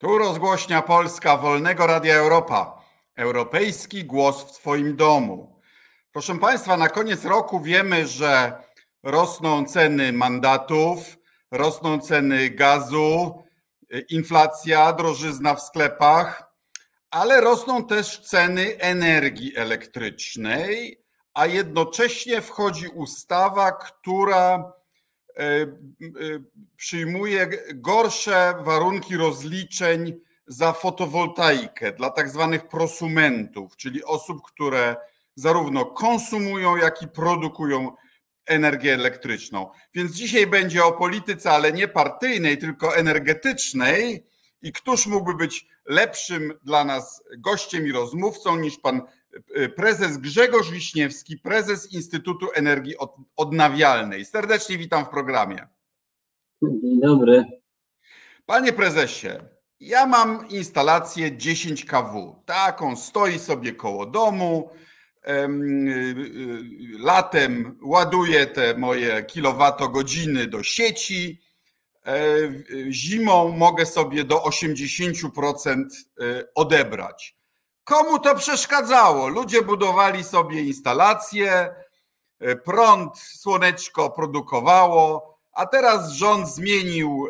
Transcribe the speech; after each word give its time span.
Tu 0.00 0.18
rozgłośnia 0.18 0.82
Polska 0.82 1.36
Wolnego 1.36 1.86
Radia 1.86 2.14
Europa. 2.14 2.82
Europejski 3.16 4.04
głos 4.04 4.42
w 4.42 4.52
Twoim 4.52 4.96
domu. 4.96 5.60
Proszę 6.12 6.38
Państwa, 6.38 6.76
na 6.76 6.88
koniec 6.88 7.24
roku 7.24 7.60
wiemy, 7.60 8.06
że 8.06 8.62
rosną 9.02 9.64
ceny 9.64 10.12
mandatów, 10.12 11.18
rosną 11.50 12.00
ceny 12.00 12.50
gazu, 12.50 13.42
inflacja, 14.10 14.92
drożyzna 14.92 15.54
w 15.54 15.62
sklepach, 15.62 16.52
ale 17.10 17.40
rosną 17.40 17.84
też 17.84 18.20
ceny 18.20 18.78
energii 18.78 19.56
elektrycznej, 19.56 21.02
a 21.34 21.46
jednocześnie 21.46 22.40
wchodzi 22.40 22.88
ustawa, 22.88 23.72
która 23.72 24.72
przyjmuje 26.76 27.48
gorsze 27.74 28.54
warunki 28.60 29.16
rozliczeń 29.16 30.20
za 30.46 30.72
fotowoltaikę 30.72 31.92
dla 31.92 32.10
tak 32.10 32.28
zwanych 32.28 32.68
prosumentów, 32.68 33.76
czyli 33.76 34.04
osób, 34.04 34.42
które 34.46 34.96
zarówno 35.34 35.84
konsumują, 35.84 36.76
jak 36.76 37.02
i 37.02 37.08
produkują 37.08 37.92
energię 38.46 38.94
elektryczną. 38.94 39.70
Więc 39.94 40.12
dzisiaj 40.12 40.46
będzie 40.46 40.84
o 40.84 40.92
polityce, 40.92 41.50
ale 41.50 41.72
nie 41.72 41.88
partyjnej, 41.88 42.58
tylko 42.58 42.96
energetycznej. 42.96 44.26
I 44.62 44.72
któż 44.72 45.06
mógłby 45.06 45.34
być 45.34 45.66
lepszym 45.86 46.52
dla 46.64 46.84
nas 46.84 47.22
gościem 47.38 47.86
i 47.86 47.92
rozmówcą 47.92 48.56
niż 48.56 48.78
pan 48.78 49.02
prezes 49.76 50.18
Grzegorz 50.18 50.70
Wiśniewski, 50.70 51.38
prezes 51.38 51.92
Instytutu 51.92 52.46
Energii 52.54 52.94
Odnawialnej. 53.36 54.24
Serdecznie 54.24 54.78
witam 54.78 55.04
w 55.04 55.08
programie. 55.08 55.68
Dzień 56.62 57.00
dobry. 57.00 57.44
Panie 58.46 58.72
prezesie, 58.72 59.28
ja 59.80 60.06
mam 60.06 60.48
instalację 60.48 61.36
10 61.36 61.84
kW. 61.84 62.42
Taką 62.46 62.96
stoi 62.96 63.38
sobie 63.38 63.72
koło 63.72 64.06
domu. 64.06 64.70
Y, 65.28 65.30
y, 65.32 66.98
latem 66.98 67.78
ładuję 67.82 68.46
te 68.46 68.76
moje 68.78 69.24
kilowatogodziny 69.24 70.46
do 70.46 70.62
sieci. 70.62 71.42
E, 72.06 72.14
zimą 72.90 73.48
mogę 73.48 73.86
sobie 73.86 74.24
do 74.24 74.44
80% 74.44 75.84
odebrać. 76.54 77.37
Komu 77.88 78.18
to 78.18 78.34
przeszkadzało? 78.34 79.28
Ludzie 79.28 79.62
budowali 79.62 80.24
sobie 80.24 80.62
instalacje, 80.62 81.74
e, 82.40 82.56
prąd, 82.56 83.18
słoneczko 83.18 84.10
produkowało, 84.10 85.34
a 85.52 85.66
teraz 85.66 86.10
rząd 86.12 86.48
zmienił 86.48 87.28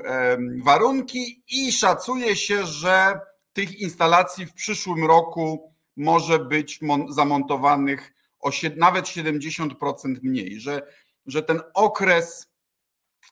warunki 0.63 1.43
i 1.51 1.73
szacuje 1.73 2.37
się, 2.37 2.67
że 2.67 3.21
tych 3.53 3.81
instalacji 3.81 4.47
w 4.47 4.55
przyszłym 4.55 5.05
roku 5.05 5.75
może 5.97 6.39
być 6.39 6.81
zamontowanych 7.09 8.13
o 8.41 8.51
nawet 8.77 9.05
70% 9.05 10.23
mniej, 10.23 10.61
że, 10.61 10.83
że 11.27 11.43
ten 11.43 11.61
okres 11.75 12.47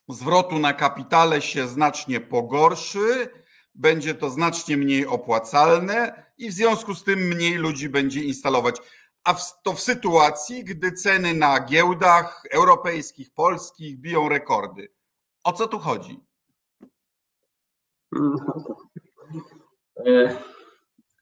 zwrotu 0.09 0.59
na 0.59 0.73
kapitale 0.73 1.41
się 1.41 1.67
znacznie 1.67 2.19
pogorszy 2.19 3.29
będzie 3.75 4.15
to 4.15 4.29
znacznie 4.29 4.77
mniej 4.77 5.05
opłacalne 5.05 6.26
i 6.37 6.49
w 6.49 6.53
związku 6.53 6.95
z 6.95 7.03
tym 7.03 7.19
mniej 7.19 7.55
ludzi 7.55 7.89
będzie 7.89 8.23
instalować. 8.23 8.75
A 9.23 9.35
to 9.63 9.73
w 9.73 9.79
sytuacji, 9.79 10.63
gdy 10.63 10.91
ceny 10.91 11.33
na 11.33 11.65
giełdach 11.65 12.43
europejskich, 12.51 13.33
polskich 13.33 13.99
biją 13.99 14.29
rekordy. 14.29 14.87
O 15.43 15.53
co 15.53 15.67
tu 15.67 15.79
chodzi? 15.79 16.19
E, 20.05 20.37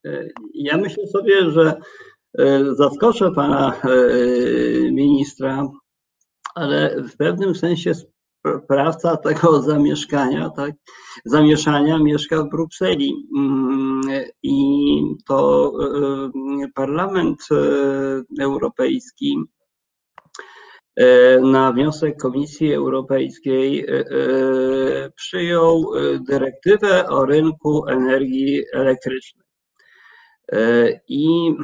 e, 0.06 0.30
ja 0.54 0.78
myślę 0.78 1.08
sobie, 1.08 1.52
że 1.52 1.82
e, 2.40 2.76
zaskoczę 2.76 3.32
pana 3.32 3.82
ministra, 4.92 5.68
ale 6.56 7.04
w 7.04 7.18
pewnym 7.18 7.56
sensie 7.56 7.94
sprawca 8.64 9.18
tego 9.18 9.62
zamieszkania, 9.62 10.50
tak, 10.50 10.72
zamieszania 11.26 11.98
mieszka 11.98 12.44
w 12.44 12.50
Brukseli. 12.50 13.28
Mm, 13.38 14.02
I 14.44 14.58
to 15.28 15.72
e, 16.64 16.68
Parlament 16.76 17.40
e, 17.52 18.44
Europejski 18.44 19.38
e, 20.96 21.40
na 21.40 21.72
wniosek 21.72 22.18
Komisji 22.18 22.74
Europejskiej 22.74 23.86
przyjął 25.16 25.92
dyrektywę 26.30 27.10
o 27.10 27.26
rynku 27.26 27.88
energii 27.88 28.64
elektrycznej. 28.74 29.46
I 31.08 31.56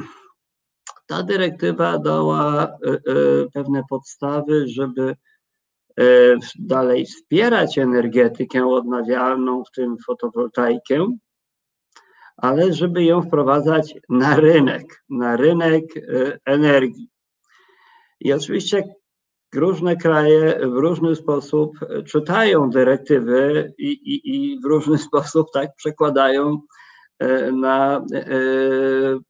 ta 1.06 1.22
dyrektywa 1.22 1.98
dała 1.98 2.68
pewne 3.54 3.82
podstawy, 3.90 4.68
żeby 4.68 5.16
dalej 6.58 7.06
wspierać 7.06 7.78
energetykę 7.78 8.66
odnawialną, 8.66 9.64
w 9.64 9.70
tym 9.70 9.96
fotowoltaikę, 10.06 11.06
ale 12.36 12.72
żeby 12.72 13.04
ją 13.04 13.22
wprowadzać 13.22 13.94
na 14.08 14.36
rynek, 14.36 15.04
na 15.10 15.36
rynek 15.36 15.84
e, 15.96 16.38
energii. 16.46 17.08
I 18.20 18.32
oczywiście 18.32 18.84
różne 19.54 19.96
kraje 19.96 20.60
w 20.62 20.76
różny 20.76 21.16
sposób 21.16 21.78
czytają 22.06 22.70
dyrektywy 22.70 23.72
i, 23.78 23.86
i, 23.86 24.34
i 24.34 24.60
w 24.60 24.64
różny 24.64 24.98
sposób 25.08 25.46
tak 25.52 25.70
przekładają 25.76 26.60
E, 26.60 26.81
na 27.52 27.96
e, 27.96 28.22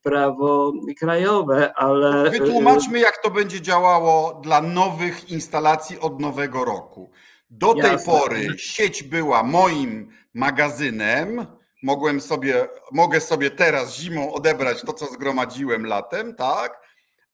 prawo 0.03 0.73
krajowe, 0.99 1.73
ale. 1.75 2.29
Wytłumaczmy, 2.29 2.99
jak 2.99 3.17
to 3.17 3.31
będzie 3.31 3.61
działało 3.61 4.39
dla 4.43 4.61
nowych 4.61 5.29
instalacji 5.29 5.99
od 5.99 6.21
nowego 6.21 6.65
roku. 6.65 7.11
Do 7.49 7.73
Jasne. 7.75 7.97
tej 7.97 8.05
pory 8.05 8.57
sieć 8.57 9.03
była 9.03 9.43
moim 9.43 10.09
magazynem. 10.33 11.45
Mogłem 11.83 12.21
sobie, 12.21 12.67
mogę 12.91 13.21
sobie 13.21 13.51
teraz 13.51 13.95
zimą 13.95 14.33
odebrać 14.33 14.81
to, 14.81 14.93
co 14.93 15.05
zgromadziłem 15.05 15.85
latem, 15.85 16.35
tak? 16.35 16.81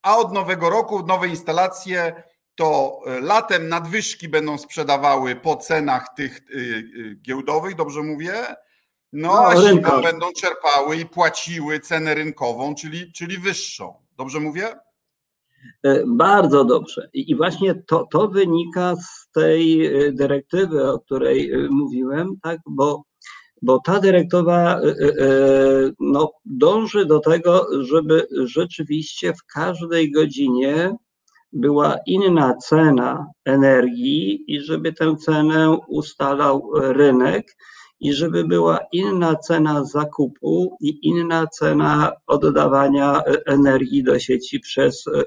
A 0.01 0.17
od 0.17 0.33
nowego 0.33 0.69
roku 0.69 1.05
nowe 1.05 1.27
instalacje 1.27 2.23
to 2.55 2.99
e, 3.05 3.19
latem 3.21 3.69
nadwyżki 3.69 4.29
będą 4.29 4.57
sprzedawały 4.57 5.35
po 5.35 5.55
cenach 5.55 6.07
tych 6.15 6.41
giełdowych, 7.21 7.75
dobrze 7.75 8.01
mówię? 8.01 8.33
No, 9.13 9.27
no 9.27 9.47
a 9.47 9.61
zimą 9.61 10.01
będą 10.01 10.31
czerpały 10.31 10.97
i 10.97 11.05
płaciły 11.05 11.79
cenę 11.79 12.15
rynkową, 12.15 12.75
czyli, 12.75 13.11
czyli 13.11 13.37
wyższą. 13.37 13.93
Dobrze 14.17 14.39
mówię? 14.39 14.75
E, 15.83 16.03
bardzo 16.07 16.65
dobrze. 16.65 17.09
I 17.13 17.35
właśnie 17.35 17.75
to, 17.87 18.07
to 18.11 18.27
wynika 18.27 18.95
z 18.95 19.31
tej 19.31 19.85
e, 19.85 20.11
dyrektywy, 20.11 20.91
o 20.91 20.99
której 20.99 21.51
e, 21.51 21.67
mówiłem, 21.69 22.39
tak, 22.43 22.59
bo, 22.65 23.03
bo 23.61 23.79
ta 23.85 23.99
dyrektywa 23.99 24.79
no, 25.99 26.31
dąży 26.45 27.05
do 27.05 27.19
tego, 27.19 27.67
żeby 27.83 28.27
rzeczywiście 28.45 29.33
w 29.33 29.45
każdej 29.53 30.11
godzinie 30.11 30.95
była 31.53 31.95
inna 32.05 32.55
cena 32.55 33.27
energii 33.45 34.43
i 34.47 34.61
żeby 34.61 34.93
tę 34.93 35.15
cenę 35.15 35.77
ustalał 35.87 36.71
rynek 36.73 37.55
i 37.99 38.13
żeby 38.13 38.43
była 38.43 38.79
inna 38.91 39.35
cena 39.35 39.83
zakupu 39.83 40.77
i 40.81 40.99
inna 41.07 41.47
cena 41.47 42.11
oddawania 42.27 43.17
e, 43.17 43.45
energii 43.45 44.03
do 44.03 44.19
sieci 44.19 44.59
przez 44.59 45.07
e, 45.07 45.11
e, 45.11 45.23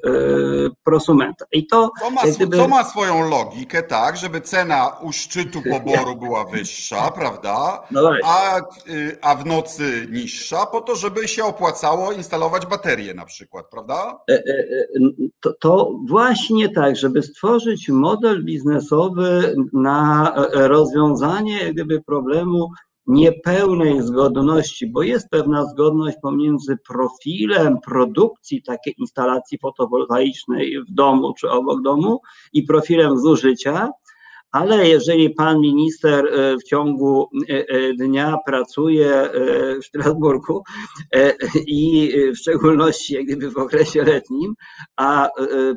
prosumenta. 0.84 1.44
I 1.52 1.66
to, 1.66 1.90
co, 2.00 2.10
ma, 2.10 2.22
gdyby... 2.22 2.56
co 2.56 2.68
ma 2.68 2.84
swoją 2.84 3.28
logikę, 3.28 3.82
tak, 3.82 4.16
żeby 4.16 4.40
cena 4.40 4.88
u 5.02 5.12
szczytu 5.12 5.62
poboru 5.72 6.16
była 6.16 6.44
wyższa, 6.44 7.10
prawda? 7.10 7.82
No 7.90 8.10
a, 8.24 8.58
y, 8.58 9.18
a 9.22 9.34
w 9.34 9.46
nocy 9.46 10.08
niższa, 10.10 10.66
po 10.66 10.80
to, 10.80 10.96
żeby 10.96 11.28
się 11.28 11.44
opłacało 11.44 12.12
instalować 12.12 12.66
baterie 12.66 13.14
na 13.14 13.24
przykład, 13.24 13.66
prawda? 13.70 14.18
To, 15.40 15.52
to 15.60 15.92
właśnie 16.08 16.68
tak, 16.68 16.96
żeby 16.96 17.22
stworzyć 17.22 17.88
model 17.88 18.44
biznesowy 18.44 19.54
na 19.72 20.32
rozwiązanie 20.52 21.72
gdyby 21.72 22.02
problemu 22.02 22.61
niepełnej 23.06 24.02
zgodności, 24.02 24.86
bo 24.86 25.02
jest 25.02 25.28
pewna 25.30 25.64
zgodność 25.64 26.16
pomiędzy 26.22 26.76
profilem 26.88 27.78
produkcji 27.84 28.62
takiej 28.62 28.94
instalacji 28.98 29.58
fotowoltaicznej 29.58 30.82
w 30.88 30.94
domu 30.94 31.34
czy 31.40 31.50
obok 31.50 31.82
domu 31.82 32.20
i 32.52 32.62
profilem 32.62 33.18
zużycia, 33.18 33.90
ale 34.52 34.88
jeżeli 34.88 35.30
pan 35.30 35.60
minister 35.60 36.26
e, 36.26 36.56
w 36.56 36.62
ciągu 36.64 37.28
e, 37.50 37.68
e, 37.68 37.92
dnia 37.92 38.36
pracuje 38.46 39.30
w 39.82 39.86
Strasburgu 39.86 40.62
i 41.66 42.12
w 42.34 42.38
szczególności 42.38 43.14
jak 43.14 43.24
gdyby 43.24 43.50
w 43.50 43.56
okresie 43.56 44.02
letnim, 44.02 44.54
a 44.96 45.28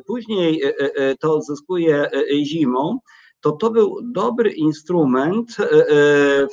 później 0.06 0.62
to 1.20 1.34
odzyskuje 1.34 2.10
zimą, 2.44 2.98
to 3.46 3.52
to 3.52 3.70
był 3.70 3.98
dobry 4.02 4.50
instrument 4.50 5.56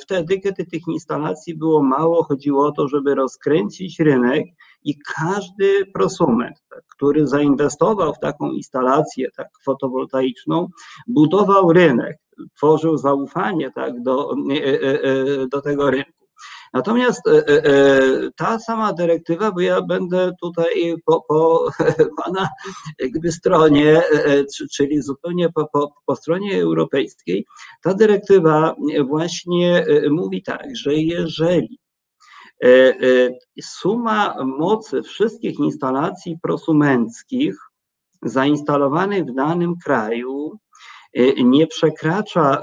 wtedy, 0.02 0.40
kiedy 0.40 0.64
tych 0.64 0.82
instalacji 0.88 1.58
było 1.58 1.82
mało. 1.82 2.24
Chodziło 2.24 2.66
o 2.66 2.72
to, 2.72 2.88
żeby 2.88 3.14
rozkręcić 3.14 4.00
rynek 4.00 4.44
i 4.84 4.94
każdy 5.16 5.86
prosument, 5.94 6.56
tak, 6.70 6.82
który 6.96 7.26
zainwestował 7.26 8.14
w 8.14 8.18
taką 8.18 8.50
instalację 8.50 9.28
tak, 9.36 9.48
fotowoltaiczną, 9.64 10.68
budował 11.06 11.72
rynek, 11.72 12.16
tworzył 12.56 12.96
zaufanie 12.96 13.70
tak, 13.74 14.02
do, 14.02 14.34
do 15.52 15.62
tego 15.62 15.90
rynku. 15.90 16.23
Natomiast 16.74 17.26
e, 17.28 17.30
e, 17.30 17.64
e, 17.64 18.30
ta 18.36 18.58
sama 18.58 18.92
dyrektywa, 18.92 19.52
bo 19.52 19.60
ja 19.60 19.82
będę 19.82 20.32
tutaj 20.40 20.94
po, 21.04 21.24
po 21.28 21.68
pana 22.24 22.48
jakby 22.98 23.32
stronie, 23.32 24.02
czyli 24.72 25.02
zupełnie 25.02 25.52
po, 25.52 25.68
po, 25.72 25.94
po 26.06 26.16
stronie 26.16 26.62
europejskiej, 26.62 27.46
ta 27.82 27.94
dyrektywa 27.94 28.74
właśnie 29.06 29.86
mówi 30.10 30.42
tak, 30.42 30.66
że 30.76 30.94
jeżeli 30.94 31.78
suma 33.60 34.44
mocy 34.44 35.02
wszystkich 35.02 35.58
instalacji 35.58 36.38
prosumenckich 36.42 37.56
zainstalowanych 38.22 39.24
w 39.24 39.34
danym 39.34 39.74
kraju 39.84 40.58
nie 41.44 41.66
przekracza 41.66 42.60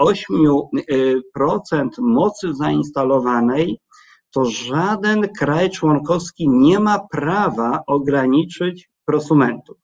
8% 0.00 0.62
y, 0.90 1.84
y, 1.98 2.02
mocy 2.02 2.54
zainstalowanej, 2.54 3.78
to 4.30 4.44
żaden 4.44 5.28
kraj 5.38 5.70
członkowski 5.70 6.48
nie 6.48 6.80
ma 6.80 6.98
prawa 7.10 7.82
ograniczyć 7.86 8.90
prosumentów. 9.04 9.76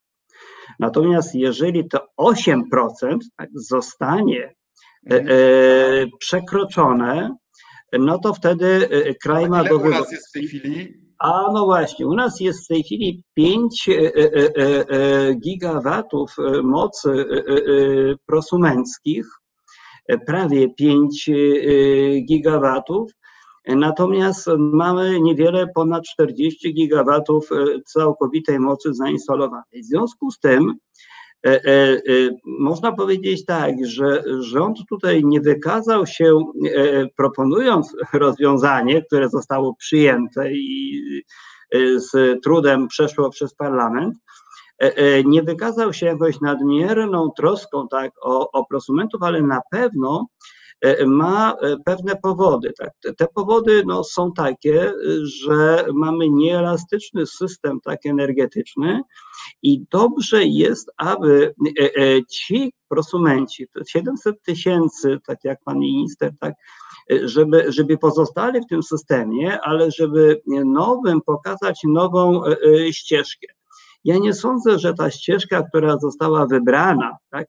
Natomiast 0.78 1.34
jeżeli 1.34 1.88
to 1.88 2.06
8% 2.20 3.18
tak, 3.36 3.48
zostanie 3.54 4.54
mhm. 5.06 6.08
przekroczone, 6.18 7.36
no 7.92 8.18
to 8.18 8.34
wtedy 8.34 8.88
kraj 9.22 9.48
ma 9.48 9.64
do 9.64 9.78
wyboru. 9.78 10.04
Jest 10.10 10.28
w 10.28 10.32
tej 10.32 10.46
chwili 10.46 11.09
a 11.20 11.52
no 11.52 11.64
właśnie, 11.64 12.06
u 12.06 12.14
nas 12.14 12.40
jest 12.40 12.64
w 12.64 12.68
tej 12.68 12.82
chwili 12.82 13.24
5 13.34 13.88
e, 13.88 13.92
e, 13.92 14.56
e, 14.56 15.34
gigawatów 15.34 16.36
mocy 16.62 17.24
prosumenckich, 18.26 19.26
prawie 20.26 20.74
5 20.74 21.30
gigawatów, 22.28 23.10
natomiast 23.66 24.46
mamy 24.58 25.20
niewiele 25.20 25.66
ponad 25.74 26.04
40 26.04 26.74
gigawatów 26.74 27.48
całkowitej 27.86 28.58
mocy 28.58 28.94
zainstalowanej. 28.94 29.82
W 29.82 29.86
związku 29.86 30.30
z 30.30 30.38
tym 30.38 30.74
można 32.44 32.92
powiedzieć 32.92 33.44
tak, 33.44 33.74
że 33.86 34.22
rząd 34.40 34.78
tutaj 34.88 35.24
nie 35.24 35.40
wykazał 35.40 36.06
się, 36.06 36.38
proponując 37.16 37.96
rozwiązanie, 38.12 39.02
które 39.02 39.28
zostało 39.28 39.74
przyjęte 39.74 40.52
i 40.52 41.02
z 41.96 42.42
trudem 42.42 42.88
przeszło 42.88 43.30
przez 43.30 43.54
parlament, 43.54 44.14
nie 45.24 45.42
wykazał 45.42 45.92
się 45.92 46.06
jakąś 46.06 46.40
nadmierną 46.40 47.30
troską 47.36 47.88
tak, 47.88 48.12
o, 48.22 48.50
o 48.52 48.64
prosumentów, 48.64 49.22
ale 49.22 49.42
na 49.42 49.60
pewno 49.70 50.26
E, 50.26 50.59
ma 51.06 51.56
e, 51.62 51.76
pewne 51.84 52.16
powody. 52.16 52.72
Tak? 52.78 52.90
Te 53.16 53.26
powody 53.34 53.82
no, 53.86 54.04
są 54.04 54.32
takie, 54.32 54.92
że 55.22 55.84
mamy 55.94 56.30
nieelastyczny 56.30 57.26
system 57.26 57.80
tak 57.84 58.06
energetyczny 58.06 59.02
i 59.62 59.84
dobrze 59.90 60.44
jest, 60.44 60.90
aby 60.96 61.54
e, 61.80 62.24
ci 62.30 62.72
prosumenci, 62.88 63.66
700 63.88 64.42
tysięcy, 64.42 65.18
tak 65.26 65.38
jak 65.44 65.58
pan 65.64 65.78
minister, 65.78 66.30
tak, 66.40 66.54
żeby, 67.22 67.72
żeby 67.72 67.98
pozostali 67.98 68.60
w 68.60 68.66
tym 68.66 68.82
systemie, 68.82 69.58
ale 69.62 69.90
żeby 69.90 70.42
nowym 70.64 71.20
pokazać 71.20 71.80
nową 71.84 72.42
ścieżkę. 72.90 73.46
Ja 74.04 74.18
nie 74.18 74.34
sądzę, 74.34 74.78
że 74.78 74.94
ta 74.94 75.10
ścieżka, 75.10 75.62
która 75.62 75.98
została 75.98 76.46
wybrana, 76.46 77.16
tak, 77.30 77.46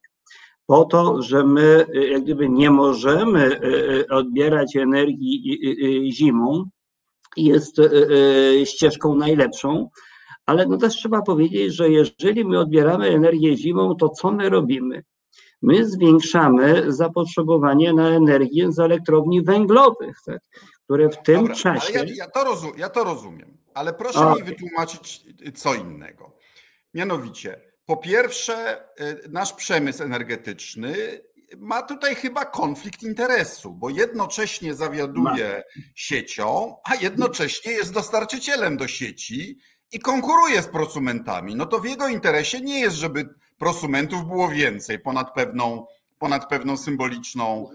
po 0.72 0.86
to, 0.86 1.22
że 1.22 1.44
my 1.44 1.86
jak 2.12 2.24
gdyby 2.24 2.50
nie 2.50 2.70
możemy 2.70 3.60
e, 3.60 3.60
e, 4.00 4.08
odbierać 4.08 4.76
energii 4.76 6.12
zimą, 6.14 6.70
jest 7.38 7.76
ścieżką 8.66 9.16
najlepszą, 9.16 9.90
ale 10.46 10.66
no 10.66 10.78
też 10.78 10.96
trzeba 10.96 11.22
powiedzieć, 11.22 11.74
że 11.76 11.90
jeżeli 11.90 12.46
my 12.46 12.60
odbieramy 12.60 13.08
energię 13.08 13.58
zimą, 13.58 13.96
to 13.96 14.10
co 14.10 14.32
my 14.32 14.50
robimy? 14.50 15.04
My 15.62 15.90
zwiększamy 15.90 16.94
zapotrzebowanie 16.94 17.94
na 17.94 18.10
energię 18.10 18.72
z 18.72 18.80
elektrowni 18.80 19.42
węglowych, 19.42 20.18
tak, 20.26 20.40
które 20.84 21.10
w 21.10 21.22
tym 21.22 21.36
Dobra, 21.36 21.56
czasie. 21.56 21.94
Ja, 21.94 22.04
ja, 22.16 22.28
to 22.28 22.44
rozum, 22.44 22.72
ja 22.78 22.90
to 22.90 23.04
rozumiem, 23.04 23.58
ale 23.74 23.94
proszę 23.94 24.34
mi 24.38 24.44
wytłumaczyć 24.44 25.26
co 25.56 25.74
innego. 25.74 26.32
Mianowicie, 26.94 27.71
po 27.86 27.98
pierwsze, 27.98 28.84
y, 29.02 29.30
nasz 29.30 29.54
przemysł 29.54 30.04
energetyczny 30.04 31.22
ma 31.58 31.82
tutaj 31.82 32.16
chyba 32.16 32.46
konflikt 32.46 33.04
interesu, 33.04 33.74
bo 33.74 33.90
jednocześnie 33.90 34.74
zawiaduje 34.74 35.64
siecią, 35.96 36.76
a 36.84 36.96
jednocześnie 36.96 37.72
jest 37.72 37.94
dostarczycielem 37.94 38.78
do 38.78 38.88
sieci 38.88 39.58
i 39.92 40.00
konkuruje 40.00 40.62
z 40.62 40.68
prosumentami. 40.68 41.56
No 41.56 41.66
to 41.66 41.80
w 41.80 41.86
jego 41.86 42.08
interesie 42.08 42.62
nie 42.62 42.80
jest, 42.80 42.96
żeby 42.96 43.30
prosumentów 43.58 44.26
było 44.26 44.50
więcej 44.50 45.00
ponad 45.00 45.34
pewną, 45.34 45.86
ponad 46.20 46.50
pewną 46.50 46.78
symboliczną. 46.78 47.70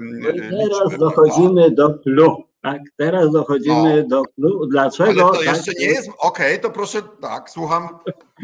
No 0.00 0.30
i 0.30 0.36
teraz 0.40 0.98
dochodzimy 0.98 1.70
do 1.70 1.98
clue. 1.98 2.44
Tak, 2.64 2.82
teraz 2.96 3.32
dochodzimy 3.32 4.06
no, 4.08 4.22
do 4.38 4.66
dlaczego. 4.66 5.28
Ale 5.28 5.38
to 5.38 5.42
jeszcze 5.42 5.72
tak, 5.72 5.80
nie 5.80 5.86
jest. 5.86 6.08
Okej, 6.08 6.18
okay, 6.52 6.58
to 6.58 6.70
proszę, 6.70 7.02
tak, 7.20 7.50
słucham. 7.50 7.88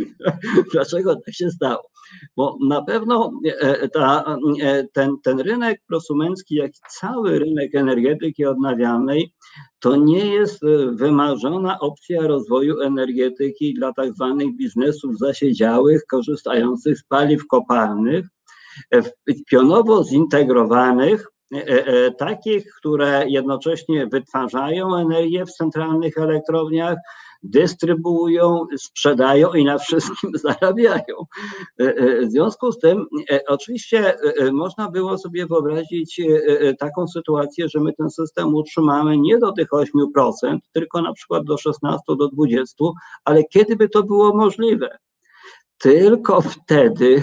dlaczego 0.72 1.16
tak 1.16 1.34
się 1.34 1.50
stało? 1.50 1.90
Bo 2.36 2.56
na 2.68 2.82
pewno 2.82 3.32
e, 3.60 3.88
ta, 3.88 4.36
e, 4.62 4.84
ten, 4.92 5.16
ten 5.22 5.40
rynek 5.40 5.80
prosumencki, 5.86 6.54
jak 6.54 6.70
i 6.70 6.80
cały 7.00 7.38
rynek 7.38 7.74
energetyki 7.74 8.46
odnawialnej, 8.46 9.32
to 9.78 9.96
nie 9.96 10.26
jest 10.26 10.64
e, 10.64 10.66
wymarzona 10.92 11.80
opcja 11.80 12.26
rozwoju 12.26 12.80
energetyki 12.80 13.74
dla 13.74 13.92
tak 13.92 14.12
zwanych 14.14 14.56
biznesów 14.56 15.18
zasiedziałych, 15.18 16.06
korzystających 16.06 16.98
z 16.98 17.04
paliw 17.04 17.46
kopalnych, 17.46 18.26
pionowo 19.50 20.04
zintegrowanych 20.04 21.26
E, 21.26 21.26
e, 21.26 21.39
takich, 22.18 22.64
które 22.78 23.24
jednocześnie 23.28 24.06
wytwarzają 24.06 24.96
energię 24.96 25.46
w 25.46 25.52
centralnych 25.52 26.18
elektrowniach, 26.18 26.96
dystrybuują, 27.42 28.66
sprzedają 28.78 29.52
i 29.52 29.64
na 29.64 29.78
wszystkim 29.78 30.30
zarabiają. 30.44 31.26
E, 31.78 32.26
w 32.26 32.30
związku 32.30 32.72
z 32.72 32.78
tym, 32.78 33.06
oczywiście 33.48 34.14
można 34.52 34.90
było 34.90 35.18
sobie 35.18 35.46
wyobrazić 35.46 36.20
taką 36.78 37.08
sytuację, 37.08 37.68
że 37.68 37.80
my 37.80 37.92
ten 37.92 38.10
system 38.10 38.54
utrzymamy 38.54 39.18
nie 39.18 39.38
do 39.38 39.52
tych 39.52 39.68
8%, 39.68 40.58
tylko 40.72 41.02
na 41.02 41.12
przykład 41.12 41.44
do 41.44 41.58
16, 41.58 42.02
do 42.18 42.28
20, 42.28 42.74
ale 43.24 43.44
kiedy 43.44 43.76
by 43.76 43.88
to 43.88 44.02
było 44.02 44.36
możliwe? 44.36 44.98
Tylko 45.80 46.40
wtedy, 46.40 47.22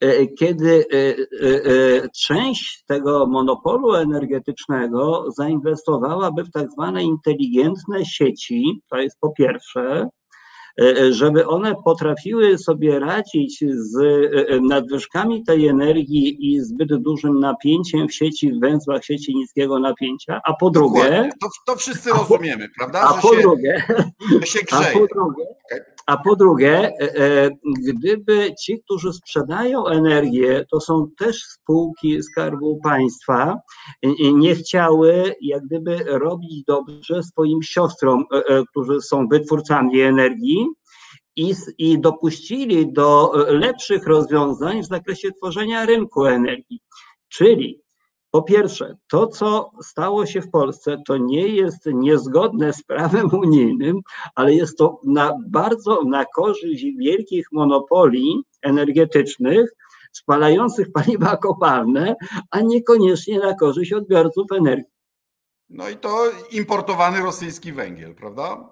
e, 0.00 0.26
kiedy 0.26 0.84
e, 0.92 0.96
e, 0.98 2.08
część 2.08 2.84
tego 2.86 3.26
monopolu 3.26 3.94
energetycznego 3.94 5.24
zainwestowałaby 5.36 6.44
w 6.44 6.50
tak 6.50 6.72
zwane 6.72 7.04
inteligentne 7.04 8.04
sieci, 8.04 8.80
to 8.90 8.96
jest 8.96 9.16
po 9.20 9.30
pierwsze, 9.32 10.08
żeby 11.10 11.46
one 11.46 11.74
potrafiły 11.84 12.58
sobie 12.58 12.98
radzić 12.98 13.64
z 13.68 13.96
nadwyżkami 14.62 15.44
tej 15.44 15.68
energii 15.68 16.36
i 16.40 16.60
zbyt 16.60 16.96
dużym 16.96 17.40
napięciem 17.40 18.08
w 18.08 18.14
sieci, 18.14 18.52
w 18.52 18.60
węzłach 18.60 19.04
sieci 19.04 19.34
niskiego 19.34 19.78
napięcia, 19.78 20.40
a 20.44 20.54
po 20.54 20.70
drugie... 20.70 21.30
To, 21.42 21.48
to 21.66 21.76
wszyscy 21.76 22.10
rozumiemy, 22.10 22.68
prawda? 22.78 23.00
A 23.00 23.20
po 23.20 23.34
się, 23.34 23.40
drugie... 23.40 23.84
się 24.44 24.58
grzeje. 24.58 24.90
A 24.90 24.98
po 24.98 25.06
drugie, 25.14 25.44
okay. 25.44 25.95
A 26.06 26.16
po 26.16 26.36
drugie, 26.36 26.72
e, 26.72 27.16
e, 27.16 27.50
gdyby 27.88 28.54
ci, 28.62 28.80
którzy 28.84 29.12
sprzedają 29.12 29.86
energię, 29.86 30.64
to 30.70 30.80
są 30.80 31.10
też 31.18 31.42
spółki 31.42 32.22
Skarbu 32.22 32.80
Państwa, 32.82 33.58
nie 34.34 34.54
chciały 34.54 35.34
jak 35.40 35.62
gdyby 35.64 35.96
robić 36.06 36.64
dobrze 36.64 37.22
swoim 37.22 37.62
siostrom, 37.62 38.24
e, 38.32 38.62
którzy 38.70 39.00
są 39.00 39.28
wytwórcami 39.28 40.00
energii, 40.00 40.66
i, 41.36 41.54
i 41.78 42.00
dopuścili 42.00 42.92
do 42.92 43.32
lepszych 43.48 44.06
rozwiązań 44.06 44.82
w 44.82 44.86
zakresie 44.86 45.32
tworzenia 45.32 45.86
rynku 45.86 46.26
energii. 46.26 46.80
Czyli 47.28 47.80
po 48.36 48.42
pierwsze, 48.42 48.96
to 49.08 49.26
co 49.26 49.70
stało 49.82 50.26
się 50.26 50.40
w 50.40 50.50
Polsce, 50.50 51.02
to 51.06 51.16
nie 51.16 51.48
jest 51.48 51.86
niezgodne 51.86 52.72
z 52.72 52.82
prawem 52.82 53.30
unijnym, 53.42 54.00
ale 54.34 54.54
jest 54.54 54.78
to 54.78 55.00
na, 55.04 55.32
bardzo 55.48 56.02
na 56.02 56.24
korzyść 56.24 56.84
wielkich 56.98 57.46
monopoli 57.52 58.42
energetycznych, 58.62 59.70
spalających 60.12 60.92
paliwa 60.92 61.36
kopalne, 61.36 62.16
a 62.50 62.60
niekoniecznie 62.60 63.38
na 63.38 63.54
korzyść 63.54 63.92
odbiorców 63.92 64.52
energii. 64.52 64.92
No 65.68 65.88
i 65.88 65.96
to 65.96 66.24
importowany 66.50 67.20
rosyjski 67.20 67.72
węgiel, 67.72 68.14
prawda? 68.14 68.68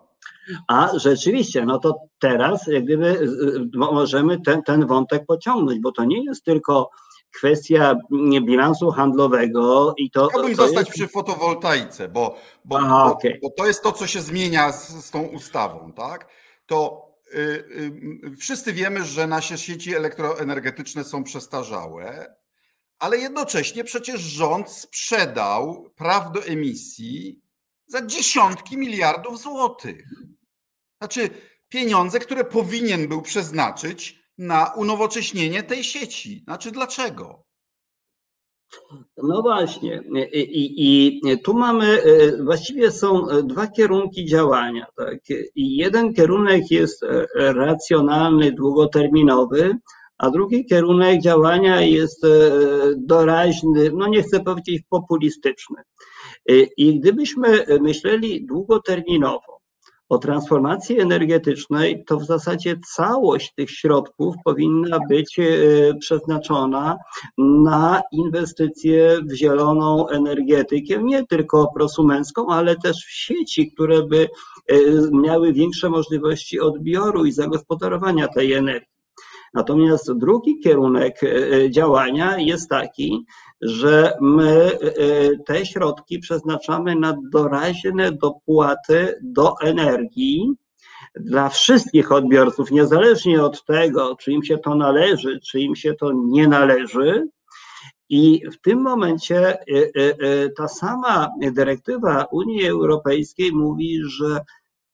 A 0.68 0.98
rzeczywiście, 0.98 1.64
no 1.64 1.78
to 1.78 1.98
teraz 2.18 2.66
jak 2.66 2.84
gdyby 2.84 3.28
możemy 3.74 4.40
ten, 4.40 4.62
ten 4.62 4.86
wątek 4.86 5.26
pociągnąć, 5.26 5.80
bo 5.80 5.92
to 5.92 6.04
nie 6.04 6.24
jest 6.24 6.44
tylko 6.44 6.90
kwestia 7.38 7.94
bilansu 8.42 8.90
handlowego 8.90 9.94
i 9.96 10.10
to. 10.10 10.28
Chciałbym 10.28 10.56
to 10.56 10.66
zostać 10.66 10.86
jest... 10.86 10.98
przy 10.98 11.08
fotowoltaice, 11.08 12.08
bo, 12.08 12.36
bo, 12.64 12.78
Aha, 12.78 13.04
bo, 13.08 13.12
okay. 13.12 13.38
bo, 13.42 13.50
to 13.50 13.66
jest 13.66 13.82
to, 13.82 13.92
co 13.92 14.06
się 14.06 14.20
zmienia 14.20 14.72
z, 14.72 15.04
z 15.04 15.10
tą 15.10 15.22
ustawą, 15.22 15.92
tak? 15.92 16.28
To 16.66 17.08
y, 17.34 17.38
y, 18.32 18.36
wszyscy 18.36 18.72
wiemy, 18.72 19.04
że 19.04 19.26
nasze 19.26 19.58
sieci 19.58 19.94
elektroenergetyczne 19.94 21.04
są 21.04 21.24
przestarzałe, 21.24 22.34
ale 22.98 23.18
jednocześnie 23.18 23.84
przecież 23.84 24.20
rząd 24.20 24.70
sprzedał 24.70 25.90
praw 25.96 26.32
do 26.32 26.44
emisji 26.44 27.42
za 27.86 28.06
dziesiątki 28.06 28.78
miliardów 28.78 29.42
złotych. 29.42 30.04
Znaczy 30.98 31.30
pieniądze, 31.68 32.18
które 32.18 32.44
powinien 32.44 33.08
był 33.08 33.22
przeznaczyć 33.22 34.23
na 34.38 34.72
unowocześnienie 34.76 35.62
tej 35.62 35.84
sieci. 35.84 36.42
Znaczy 36.44 36.70
dlaczego? 36.70 37.44
No 39.22 39.42
właśnie. 39.42 40.02
I, 40.32 40.38
i, 40.38 41.30
I, 41.32 41.40
tu 41.42 41.54
mamy, 41.54 42.02
e, 42.02 42.44
właściwie 42.44 42.90
są 42.90 43.26
dwa 43.42 43.66
kierunki 43.66 44.24
działania. 44.24 44.86
Tak? 44.96 45.18
I 45.54 45.76
jeden 45.76 46.14
kierunek 46.14 46.70
jest 46.70 47.02
e, 47.02 47.26
racjonalny, 47.34 48.52
długoterminowy, 48.52 49.76
a 50.18 50.30
drugi 50.30 50.66
kierunek 50.66 51.20
działania 51.20 51.80
jest 51.80 52.24
e, 52.24 52.28
doraźny, 52.96 53.90
no 53.94 54.08
nie 54.08 54.22
chcę 54.22 54.40
powiedzieć 54.40 54.82
populistyczny. 54.88 55.76
I 56.76 57.00
gdybyśmy 57.00 57.64
myśleli 57.80 58.46
długoterminowo, 58.46 59.53
o 60.08 60.18
transformacji 60.18 61.00
energetycznej, 61.00 62.04
to 62.06 62.18
w 62.18 62.24
zasadzie 62.24 62.76
całość 62.96 63.52
tych 63.56 63.70
środków 63.70 64.34
powinna 64.44 64.98
być 65.08 65.38
e, 65.38 65.44
przeznaczona 66.00 66.96
na 67.38 68.02
inwestycje 68.12 69.18
w 69.30 69.34
zieloną 69.34 70.08
energetykę, 70.08 71.02
nie 71.02 71.26
tylko 71.26 71.72
prosumencką, 71.74 72.46
ale 72.48 72.76
też 72.76 72.96
w 72.96 73.12
sieci, 73.12 73.72
które 73.72 74.02
by 74.02 74.28
e, 74.68 74.76
miały 75.12 75.52
większe 75.52 75.90
możliwości 75.90 76.60
odbioru 76.60 77.24
i 77.24 77.32
zagospodarowania 77.32 78.28
tej 78.28 78.52
energii. 78.52 78.94
Natomiast 79.54 80.12
drugi 80.12 80.60
kierunek 80.60 81.20
e, 81.22 81.70
działania 81.70 82.38
jest 82.38 82.68
taki, 82.68 83.24
że 83.64 84.12
my 84.20 84.78
te 85.46 85.66
środki 85.66 86.18
przeznaczamy 86.18 86.96
na 86.96 87.16
doraźne 87.32 88.12
dopłaty 88.12 89.18
do 89.22 89.54
energii 89.62 90.54
dla 91.14 91.48
wszystkich 91.48 92.12
odbiorców, 92.12 92.70
niezależnie 92.70 93.42
od 93.42 93.64
tego, 93.64 94.16
czy 94.20 94.32
im 94.32 94.44
się 94.44 94.58
to 94.58 94.74
należy, 94.74 95.40
czy 95.40 95.60
im 95.60 95.76
się 95.76 95.94
to 95.94 96.12
nie 96.12 96.48
należy. 96.48 97.28
I 98.08 98.42
w 98.50 98.60
tym 98.60 98.82
momencie 98.82 99.58
ta 100.56 100.68
sama 100.68 101.28
dyrektywa 101.52 102.24
Unii 102.24 102.66
Europejskiej 102.66 103.52
mówi, 103.52 104.00
że 104.04 104.40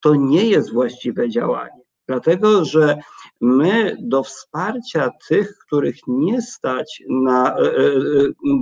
to 0.03 0.15
nie 0.15 0.45
jest 0.45 0.73
właściwe 0.73 1.29
działanie. 1.29 1.83
Dlatego, 2.11 2.64
że 2.64 2.99
my 3.40 3.97
do 4.00 4.23
wsparcia 4.23 5.11
tych, 5.29 5.59
których 5.67 5.97
nie 6.09 6.43
stać 6.43 7.02
na 7.09 7.57
e, 7.57 7.61
e, 7.61 7.73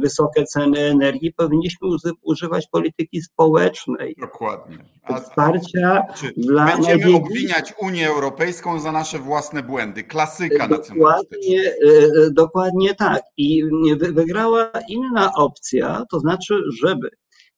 wysokie 0.02 0.44
ceny 0.44 0.78
energii, 0.78 1.32
powinniśmy 1.32 1.88
używać 2.22 2.68
polityki 2.72 3.22
społecznej. 3.22 4.16
Dokładnie. 4.20 4.78
A, 5.02 5.20
wsparcia 5.20 6.02
czy 6.16 6.32
dla 6.36 6.66
będziemy 6.66 7.16
obwiniać 7.16 7.74
Unię 7.82 8.08
Europejską 8.08 8.80
za 8.80 8.92
nasze 8.92 9.18
własne 9.18 9.62
błędy. 9.62 10.04
Klasyka 10.04 10.68
dokładnie, 10.68 11.62
e, 11.62 12.30
dokładnie 12.30 12.94
tak. 12.94 13.22
I 13.36 13.64
wygrała 13.98 14.70
inna 14.88 15.32
opcja, 15.34 16.04
to 16.10 16.20
znaczy, 16.20 16.54
żeby 16.82 17.10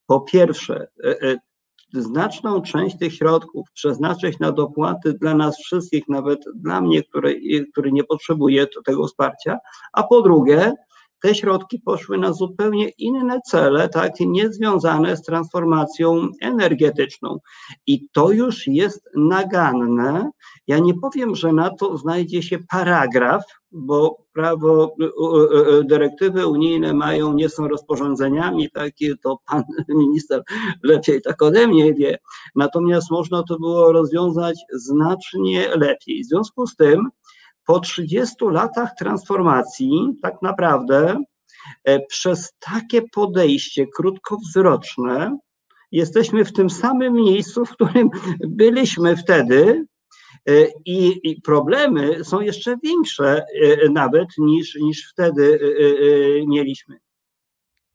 po 0.06 0.20
pierwsze 0.20 0.86
znaczną 1.92 2.62
część 2.62 2.98
tych 2.98 3.14
środków 3.14 3.70
przeznaczyć 3.72 4.38
na 4.38 4.52
dopłaty 4.52 5.12
dla 5.12 5.34
nas 5.34 5.58
wszystkich, 5.58 6.08
nawet 6.08 6.40
dla 6.54 6.80
mnie, 6.80 7.02
który, 7.02 7.40
który 7.72 7.92
nie 7.92 8.04
potrzebuje 8.04 8.66
tego 8.84 9.06
wsparcia, 9.06 9.58
a 9.92 10.02
po 10.02 10.22
drugie, 10.22 10.72
te 11.22 11.34
środki 11.34 11.78
poszły 11.78 12.18
na 12.18 12.32
zupełnie 12.32 12.88
inne 12.88 13.40
cele, 13.46 13.88
tak, 13.88 14.12
niezwiązane 14.20 15.16
z 15.16 15.22
transformacją 15.22 16.28
energetyczną. 16.40 17.38
I 17.86 18.08
to 18.12 18.30
już 18.30 18.66
jest 18.66 19.08
naganne. 19.16 20.30
Ja 20.66 20.78
nie 20.78 20.94
powiem, 20.94 21.34
że 21.34 21.52
na 21.52 21.70
to 21.70 21.96
znajdzie 21.96 22.42
się 22.42 22.58
paragraf, 22.70 23.42
bo 23.72 24.16
prawo, 24.32 24.94
dyrektywy 25.84 26.46
unijne 26.46 26.94
mają, 26.94 27.32
nie 27.32 27.48
są 27.48 27.68
rozporządzeniami, 27.68 28.70
takie 28.70 29.16
to 29.16 29.38
pan 29.46 29.62
minister 29.88 30.42
lepiej 30.82 31.22
tak 31.22 31.42
ode 31.42 31.66
mnie 31.66 31.94
wie. 31.94 32.18
Natomiast 32.54 33.10
można 33.10 33.42
to 33.42 33.58
było 33.58 33.92
rozwiązać 33.92 34.60
znacznie 34.72 35.76
lepiej. 35.76 36.22
W 36.24 36.26
związku 36.26 36.66
z 36.66 36.76
tym, 36.76 37.08
po 37.70 37.80
30 37.80 38.34
latach 38.40 38.90
transformacji, 38.98 39.90
tak 40.22 40.42
naprawdę 40.42 41.22
e, 41.84 42.06
przez 42.06 42.52
takie 42.58 43.02
podejście 43.02 43.86
krótkowzroczne, 43.86 45.38
jesteśmy 45.92 46.44
w 46.44 46.52
tym 46.52 46.70
samym 46.70 47.14
miejscu, 47.14 47.64
w 47.64 47.70
którym 47.70 48.10
byliśmy 48.40 49.16
wtedy, 49.16 49.86
e, 50.48 50.52
i, 50.84 51.30
i, 51.30 51.40
problemy 51.42 52.24
są 52.24 52.40
jeszcze 52.40 52.76
większe 52.82 53.44
e, 53.62 53.88
nawet 53.88 54.28
niż, 54.38 54.74
niż 54.74 55.10
wtedy 55.12 55.60
mieliśmy. 56.46 56.98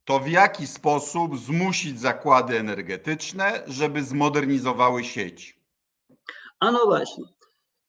To 0.05 0.19
w 0.19 0.29
jaki 0.29 0.67
sposób 0.67 1.37
zmusić 1.37 1.99
zakłady 1.99 2.59
energetyczne, 2.59 3.63
żeby 3.67 4.03
zmodernizowały 4.03 5.03
sieć? 5.03 5.59
A 6.59 6.71
no 6.71 6.85
właśnie. 6.85 7.23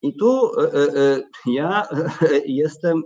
I 0.07 0.13
tu 0.17 0.51
e, 0.61 0.63
e, 0.63 1.23
ja 1.47 1.83
jestem 2.47 3.03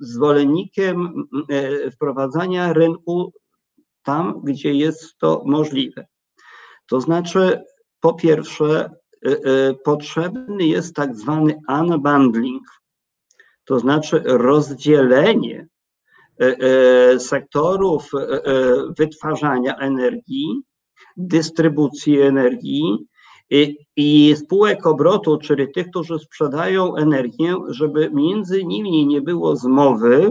zwolennikiem 0.00 1.24
e, 1.48 1.90
wprowadzania 1.90 2.72
rynku 2.72 3.32
tam, 4.02 4.40
gdzie 4.44 4.74
jest 4.74 5.18
to 5.18 5.42
możliwe. 5.46 6.06
To 6.86 7.00
znaczy, 7.00 7.62
po 8.00 8.14
pierwsze, 8.14 8.90
potrzebny 9.84 10.66
jest 10.66 10.94
tak 10.94 11.16
zwany 11.16 11.58
unbundling, 11.68 12.62
to 13.64 13.78
znaczy 13.78 14.22
rozdzielenie 14.24 15.68
sektorów 17.18 18.10
wytwarzania 18.98 19.76
energii, 19.76 20.62
dystrybucji 21.16 22.20
energii 22.20 23.07
i, 23.96 24.34
spółek 24.36 24.86
obrotu, 24.86 25.38
czyli 25.38 25.72
tych, 25.72 25.86
którzy 25.90 26.18
sprzedają 26.18 26.96
energię, 26.96 27.54
żeby 27.68 28.10
między 28.10 28.64
nimi 28.64 29.06
nie 29.06 29.20
było 29.20 29.56
zmowy 29.56 30.30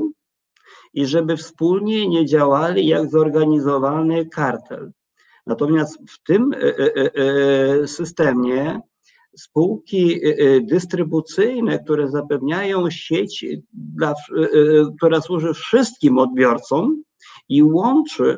i 0.94 1.06
żeby 1.06 1.38
wspólnie 1.38 2.08
nie 2.08 2.26
działali 2.26 2.88
jak 2.88 3.10
zorganizowany 3.10 4.26
kartel. 4.26 4.92
Natomiast 5.48 5.98
w 6.10 6.24
tym 6.24 6.54
e, 6.54 6.58
e, 6.58 7.12
e, 7.16 7.88
systemie 7.88 8.80
spółki 9.38 10.20
dystrybucyjne, 10.62 11.80
które 11.80 12.10
zapewniają 12.10 12.90
sieć, 12.90 13.46
która 14.98 15.22
służy 15.22 15.54
wszystkim 15.54 16.18
odbiorcom 16.18 17.04
i 17.50 17.64
łączy 17.64 18.38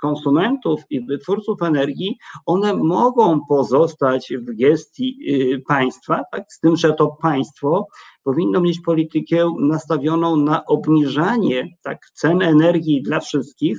konsumentów 0.00 0.80
i 0.90 1.06
wytwórców 1.06 1.62
energii, 1.62 2.18
one 2.46 2.74
mogą 2.74 3.40
pozostać 3.48 4.32
w 4.38 4.56
gestii 4.56 5.18
y, 5.28 5.62
państwa, 5.68 6.22
tak? 6.32 6.52
z 6.52 6.60
tym, 6.60 6.76
że 6.76 6.92
to 6.92 7.16
państwo 7.22 7.86
powinno 8.22 8.60
mieć 8.60 8.80
politykę 8.80 9.54
nastawioną 9.60 10.36
na 10.36 10.64
obniżanie 10.64 11.68
tak, 11.82 11.98
cen 12.14 12.42
energii 12.42 13.02
dla 13.02 13.20
wszystkich, 13.20 13.78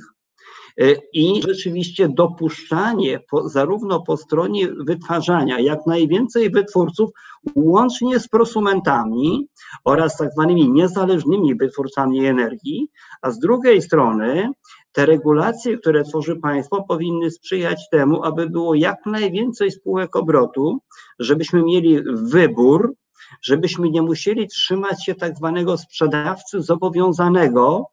i 1.12 1.42
rzeczywiście 1.42 2.08
dopuszczanie 2.08 3.20
po, 3.30 3.48
zarówno 3.48 4.02
po 4.02 4.16
stronie 4.16 4.68
wytwarzania 4.68 5.60
jak 5.60 5.86
najwięcej 5.86 6.50
wytwórców, 6.50 7.10
łącznie 7.54 8.20
z 8.20 8.28
prosumentami 8.28 9.48
oraz 9.84 10.16
tak 10.16 10.32
zwanymi 10.32 10.70
niezależnymi 10.70 11.54
wytwórcami 11.54 12.26
energii, 12.26 12.88
a 13.22 13.30
z 13.30 13.38
drugiej 13.38 13.82
strony 13.82 14.50
te 14.92 15.06
regulacje, 15.06 15.78
które 15.78 16.04
tworzy 16.04 16.36
państwo, 16.36 16.84
powinny 16.88 17.30
sprzyjać 17.30 17.88
temu, 17.90 18.24
aby 18.24 18.50
było 18.50 18.74
jak 18.74 19.06
najwięcej 19.06 19.70
spółek 19.70 20.16
obrotu, 20.16 20.78
żebyśmy 21.18 21.62
mieli 21.62 21.98
wybór 22.12 22.94
żebyśmy 23.42 23.90
nie 23.90 24.02
musieli 24.02 24.48
trzymać 24.48 25.04
się 25.04 25.14
tak 25.14 25.36
zwanego 25.36 25.78
sprzedawcy 25.78 26.62
zobowiązanego, 26.62 27.86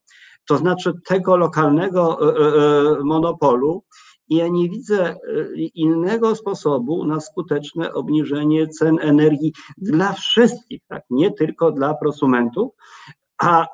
to 0.48 0.58
znaczy 0.58 0.94
tego 1.06 1.38
lokalnego 1.38 2.20
monopolu, 3.04 3.84
i 4.30 4.36
ja 4.36 4.48
nie 4.48 4.70
widzę 4.70 5.16
innego 5.56 6.36
sposobu 6.36 7.06
na 7.06 7.20
skuteczne 7.20 7.94
obniżenie 7.94 8.68
cen 8.68 8.98
energii 9.02 9.54
dla 9.78 10.14
wszystkich, 10.14 10.82
tak, 10.88 11.04
nie 11.10 11.32
tylko 11.32 11.72
dla 11.72 11.94
prosumentów. 11.94 12.72
A 13.42 13.68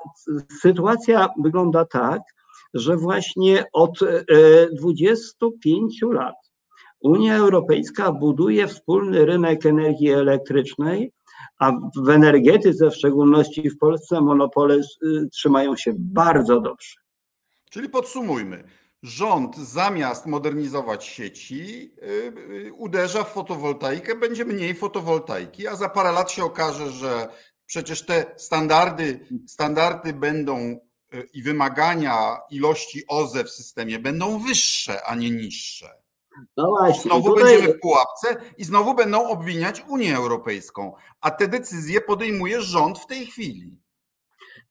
sytuacja 0.61 1.29
wygląda 1.43 1.85
tak, 1.85 2.21
że 2.73 2.97
właśnie 2.97 3.65
od 3.73 3.99
25 4.71 6.01
lat 6.01 6.35
Unia 6.99 7.37
Europejska 7.37 8.11
buduje 8.11 8.67
wspólny 8.67 9.25
rynek 9.25 9.65
energii 9.65 10.11
elektrycznej, 10.11 11.11
a 11.59 11.71
w 12.05 12.09
energetyce, 12.09 12.89
w 12.89 12.95
szczególności 12.95 13.69
w 13.69 13.77
Polsce, 13.77 14.21
monopole 14.21 14.81
trzymają 15.31 15.75
się 15.75 15.93
bardzo 15.97 16.61
dobrze. 16.61 16.95
Czyli 17.69 17.89
podsumujmy. 17.89 18.63
Rząd 19.03 19.57
zamiast 19.57 20.25
modernizować 20.25 21.05
sieci, 21.05 21.93
uderza 22.77 23.23
w 23.23 23.33
fotowoltaikę, 23.33 24.15
będzie 24.15 24.45
mniej 24.45 24.75
fotowoltaiki, 24.75 25.67
a 25.67 25.75
za 25.75 25.89
parę 25.89 26.11
lat 26.11 26.31
się 26.31 26.43
okaże, 26.43 26.89
że 26.89 27.27
przecież 27.65 28.05
te 28.05 28.25
standardy, 28.37 29.19
standardy 29.47 30.13
będą 30.13 30.79
i 31.34 31.43
wymagania 31.43 32.38
ilości 32.51 33.03
OZE 33.08 33.43
w 33.43 33.50
systemie 33.50 34.00
będą 34.00 34.39
wyższe, 34.39 35.03
a 35.05 35.15
nie 35.15 35.32
niższe. 35.32 36.03
No 36.58 36.67
właśnie. 36.67 37.01
Znowu 37.01 37.29
tutaj... 37.29 37.43
będziemy 37.43 37.74
w 37.74 37.79
pułapce 37.79 38.36
i 38.58 38.63
znowu 38.63 38.96
będą 38.96 39.29
obwiniać 39.29 39.84
Unię 39.88 40.17
Europejską, 40.17 40.93
a 41.22 41.32
te 41.32 41.48
decyzje 41.48 42.01
podejmuje 42.01 42.62
rząd 42.62 43.00
w 43.00 43.05
tej 43.05 43.25
chwili. 43.25 43.77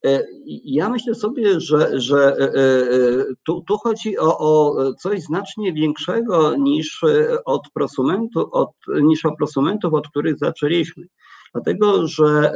E, 0.05 0.25
ja 0.65 0.89
myślę 0.89 1.15
sobie, 1.15 1.61
że, 1.61 2.01
że 2.01 2.37
e, 2.39 2.45
e, 2.45 3.25
tu, 3.47 3.61
tu 3.67 3.79
chodzi 3.79 4.19
o, 4.19 4.39
o, 4.39 4.75
coś 4.95 5.21
znacznie 5.21 5.73
większego 5.73 6.57
niż 6.57 7.01
od 7.45 7.63
prosumentów, 7.75 8.45
od, 8.53 8.71
niż 9.03 9.25
o 9.25 9.37
prosumentów, 9.37 9.95
od 9.95 10.09
których 10.09 10.39
zaczęliśmy. 10.39 11.05
Dlatego, 11.55 12.09
że 12.09 12.53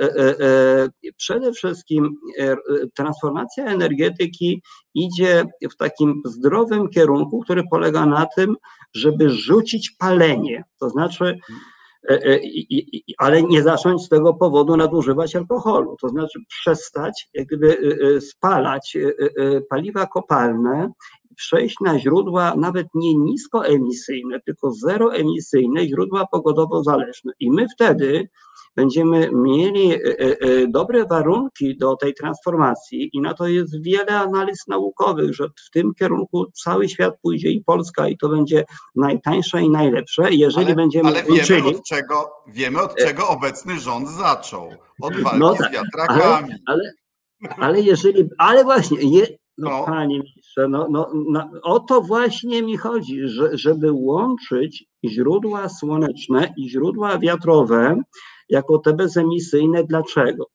przede 1.16 1.52
wszystkim 1.52 2.16
transformacja 2.94 3.64
energetyki 3.64 4.62
idzie 4.94 5.44
w 5.72 5.76
takim 5.76 6.22
zdrowym 6.24 6.88
kierunku, 6.88 7.40
który 7.40 7.62
polega 7.70 8.06
na 8.06 8.26
tym, 8.36 8.56
żeby 8.94 9.30
rzucić 9.30 9.90
palenie. 9.90 10.64
To 10.78 10.90
znaczy, 10.90 11.38
E, 12.08 12.34
e, 12.34 12.40
ale 13.18 13.42
nie 13.42 13.62
zacząć 13.62 14.02
z 14.02 14.08
tego 14.08 14.34
powodu 14.34 14.76
nadużywać 14.76 15.36
alkoholu, 15.36 15.96
to 16.00 16.08
znaczy 16.08 16.38
przestać 16.48 17.28
jak 17.34 17.46
gdyby 17.46 17.78
e, 18.16 18.20
spalać 18.20 18.96
paliwa 19.68 20.06
kopalne, 20.06 20.90
przejść 21.36 21.76
na 21.80 21.98
źródła 21.98 22.54
nawet 22.56 22.86
nie 22.94 23.14
niskoemisyjne, 23.14 24.40
tylko 24.40 24.72
zeroemisyjne, 24.72 25.88
źródła 25.88 26.26
pogodowo 26.26 26.82
zależne. 26.82 27.32
I 27.40 27.50
my 27.50 27.66
wtedy 27.74 28.28
będziemy 28.76 29.30
mieli 29.32 29.92
e, 29.92 29.96
e, 29.96 30.24
e, 30.40 30.66
dobre 30.68 31.06
warunki 31.06 31.76
do 31.76 31.96
tej 31.96 32.14
transformacji 32.14 33.10
i 33.12 33.20
na 33.20 33.34
to 33.34 33.46
jest 33.46 33.82
wiele 33.82 34.18
analiz 34.18 34.66
naukowych, 34.68 35.34
że 35.34 35.48
w 35.48 35.70
tym 35.70 35.94
kierunku 35.94 36.46
cały 36.64 36.88
świat 36.88 37.14
pójdzie 37.22 37.50
i 37.50 37.64
Polska 37.64 38.08
i 38.08 38.16
to 38.16 38.28
będzie 38.28 38.64
najtańsze 38.94 39.62
i 39.62 39.70
najlepsze. 39.70 40.28
Jeżeli 40.30 40.66
ale, 40.66 40.74
będziemy 40.74 41.08
ale 41.08 41.22
wiemy 41.22 41.42
uczyli, 41.42 41.76
od 41.76 41.84
czego, 41.84 42.30
wiemy 42.46 42.82
od 42.82 42.96
czego 42.96 43.28
obecny 43.28 43.80
rząd 43.80 44.08
zaczął. 44.08 44.70
Od 45.02 45.16
walki 45.16 45.38
no 45.38 45.54
tak, 45.54 45.70
z 45.70 45.74
wiatrakami. 45.74 46.54
Ale, 46.66 46.80
ale, 47.42 47.54
ale 47.58 47.80
jeżeli, 47.80 48.28
ale 48.38 48.64
właśnie, 48.64 48.98
je, 49.00 49.26
no, 49.58 49.70
no. 49.70 49.84
Panie 49.84 50.18
ministrze, 50.18 50.68
no, 50.68 50.86
no, 50.90 51.10
no, 51.14 51.50
o 51.62 51.80
to 51.80 52.00
właśnie 52.00 52.62
mi 52.62 52.76
chodzi, 52.76 53.28
że, 53.28 53.58
żeby 53.58 53.92
łączyć 53.92 54.84
źródła 55.04 55.68
słoneczne 55.68 56.54
i 56.56 56.70
źródła 56.70 57.18
wiatrowe 57.18 58.02
jako 58.48 58.78
te 58.78 58.92
bezemisyjne. 58.92 59.84
Dlaczego? 59.84 60.46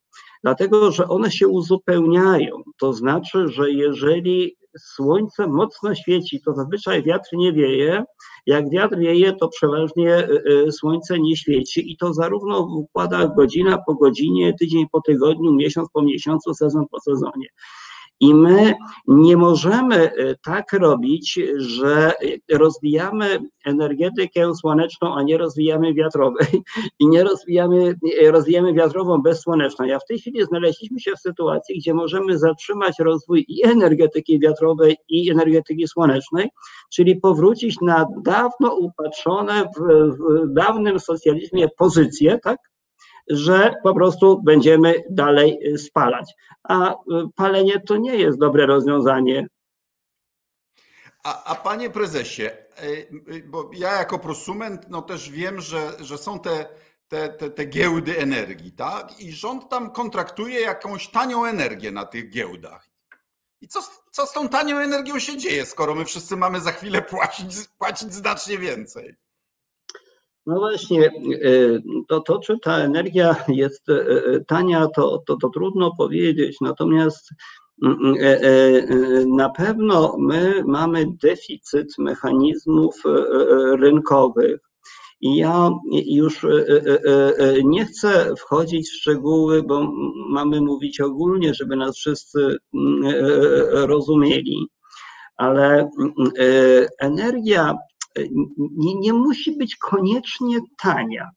Dlatego, 0.43 0.91
że 0.91 1.07
one 1.07 1.31
się 1.31 1.47
uzupełniają. 1.47 2.63
To 2.79 2.93
znaczy, 2.93 3.47
że 3.47 3.71
jeżeli 3.71 4.55
słońce 4.79 5.47
mocno 5.47 5.95
świeci, 5.95 6.41
to 6.45 6.53
zazwyczaj 6.53 7.03
wiatr 7.03 7.29
nie 7.33 7.53
wieje. 7.53 8.03
Jak 8.45 8.69
wiatr 8.69 8.97
wieje, 8.97 9.33
to 9.33 9.47
przeważnie 9.47 10.17
y, 10.17 10.43
y, 10.67 10.71
słońce 10.71 11.19
nie 11.19 11.37
świeci 11.37 11.91
i 11.91 11.97
to 11.97 12.13
zarówno 12.13 12.67
w 12.67 12.71
układach 12.71 13.35
godzina 13.35 13.77
po 13.87 13.95
godzinie, 13.95 14.53
tydzień 14.59 14.85
po 14.91 15.01
tygodniu, 15.01 15.53
miesiąc 15.53 15.89
po 15.93 16.01
miesiącu, 16.01 16.53
sezon 16.53 16.85
po 16.91 16.99
sezonie. 16.99 17.47
I 18.21 18.33
my 18.33 18.73
nie 19.07 19.37
możemy 19.37 20.11
y, 20.11 20.35
tak 20.43 20.73
robić, 20.73 21.39
że 21.57 22.11
rozwijamy 22.51 23.39
energetykę 23.65 24.55
słoneczną, 24.55 25.15
a 25.15 25.23
nie 25.23 25.37
rozwijamy 25.37 25.93
wiatrowej 25.93 26.47
i 26.99 27.07
nie 27.07 27.23
rozwijamy, 27.23 27.95
rozwijamy 28.31 28.73
wiatrową 28.73 29.21
bez 29.21 29.41
słoneczną. 29.41 29.85
Ja 29.85 29.99
w 29.99 30.05
tej 30.05 30.19
chwili 30.19 30.45
znaleźliśmy 30.45 30.99
się 30.99 31.11
w 31.15 31.19
sytuacji, 31.19 31.77
gdzie 31.79 31.93
możemy 31.93 32.37
zatrzymać 32.37 32.99
rozwój 32.99 33.45
i 33.47 33.65
energetyki 33.67 34.39
wiatrowej, 34.39 34.97
i 35.09 35.31
energetyki 35.31 35.87
słonecznej, 35.87 36.49
czyli 36.93 37.15
powrócić 37.15 37.75
na 37.81 38.05
dawno 38.23 38.75
upatrzone 38.75 39.63
w, 39.63 39.81
w 40.15 40.53
dawnym 40.53 40.99
socjalizmie 40.99 41.67
pozycje, 41.77 42.39
tak? 42.43 42.70
Że 43.31 43.73
po 43.83 43.93
prostu 43.93 44.41
będziemy 44.43 45.03
dalej 45.09 45.59
y, 45.73 45.77
spalać. 45.77 46.33
A 46.63 46.91
y, 46.91 46.95
palenie 47.35 47.79
to 47.79 47.97
nie 47.97 48.15
jest 48.15 48.39
dobre 48.39 48.65
rozwiązanie. 48.65 49.47
A, 51.23 51.43
a 51.43 51.55
panie 51.55 51.89
prezesie, 51.89 52.49
y, 52.83 53.43
bo 53.47 53.69
ja 53.73 53.93
jako 53.93 54.19
prosument 54.19 54.89
no 54.89 55.01
też 55.01 55.29
wiem, 55.29 55.61
że, 55.61 55.91
że 55.99 56.17
są 56.17 56.39
te, 56.39 56.65
te, 57.07 57.29
te, 57.29 57.49
te 57.49 57.65
giełdy 57.65 58.17
energii, 58.17 58.71
tak? 58.71 59.19
I 59.19 59.31
rząd 59.31 59.69
tam 59.69 59.91
kontraktuje 59.91 60.59
jakąś 60.59 61.07
tanią 61.07 61.45
energię 61.45 61.91
na 61.91 62.05
tych 62.05 62.29
giełdach. 62.29 62.89
I 63.61 63.67
co, 63.67 63.79
co 64.11 64.25
z 64.25 64.33
tą 64.33 64.49
tanią 64.49 64.77
energią 64.77 65.19
się 65.19 65.37
dzieje, 65.37 65.65
skoro 65.65 65.95
my 65.95 66.05
wszyscy 66.05 66.35
mamy 66.35 66.61
za 66.61 66.71
chwilę 66.71 67.01
płacić, 67.01 67.55
płacić 67.77 68.13
znacznie 68.13 68.57
więcej? 68.57 69.15
No 70.45 70.59
właśnie, 70.59 71.05
e, 71.05 71.11
to, 72.07 72.19
to 72.19 72.39
czy 72.39 72.59
ta 72.59 72.77
energia 72.77 73.35
jest 73.47 73.89
e, 73.89 73.93
e, 73.93 74.39
tania, 74.47 74.87
to, 74.95 75.23
to, 75.25 75.37
to 75.41 75.49
trudno 75.49 75.91
powiedzieć. 75.97 76.57
Natomiast 76.61 77.29
mm, 77.83 77.97
mm, 78.01 79.35
na 79.35 79.49
pewno 79.49 80.15
my 80.19 80.63
mamy 80.65 81.05
deficyt 81.23 81.87
mechanizmów 81.97 82.95
rynkowych. 83.79 84.59
I 85.23 85.35
ja 85.35 85.69
już 85.91 86.45
nie 87.63 87.85
chcę 87.85 88.35
wchodzić 88.35 88.89
w 88.89 88.95
szczegóły, 88.95 89.63
bo 89.63 89.91
mamy 90.29 90.61
mówić 90.61 91.01
ogólnie, 91.01 91.53
żeby 91.53 91.75
nas 91.75 91.95
wszyscy 91.95 92.57
mm, 92.73 93.03
rozumieli, 93.71 94.67
ale 95.37 95.89
energia 96.99 97.77
nie, 98.57 98.95
nie 98.99 99.13
musi 99.13 99.57
być 99.57 99.75
koniecznie 99.75 100.59
tania. 100.77 101.29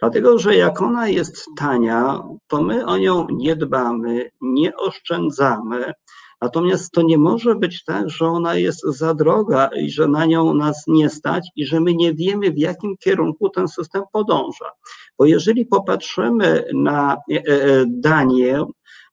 Dlatego, 0.00 0.38
że 0.38 0.56
jak 0.56 0.82
ona 0.82 1.08
jest 1.08 1.46
tania, 1.56 2.22
to 2.46 2.62
my 2.62 2.86
o 2.86 2.98
nią 2.98 3.26
nie 3.30 3.56
dbamy, 3.56 4.30
nie 4.40 4.76
oszczędzamy. 4.76 5.92
Natomiast 6.40 6.92
to 6.92 7.02
nie 7.02 7.18
może 7.18 7.54
być 7.54 7.84
tak, 7.84 8.10
że 8.10 8.26
ona 8.26 8.54
jest 8.54 8.82
za 8.84 9.14
droga 9.14 9.70
i 9.76 9.90
że 9.90 10.08
na 10.08 10.26
nią 10.26 10.54
nas 10.54 10.84
nie 10.86 11.10
stać 11.10 11.48
i 11.56 11.66
że 11.66 11.80
my 11.80 11.94
nie 11.94 12.14
wiemy, 12.14 12.50
w 12.50 12.58
jakim 12.58 12.96
kierunku 12.96 13.50
ten 13.50 13.68
system 13.68 14.02
podąża. 14.12 14.70
Bo 15.18 15.24
jeżeli 15.24 15.66
popatrzymy 15.66 16.64
na 16.74 17.16
e, 17.32 17.36
e, 17.36 17.84
Danię, 17.88 18.64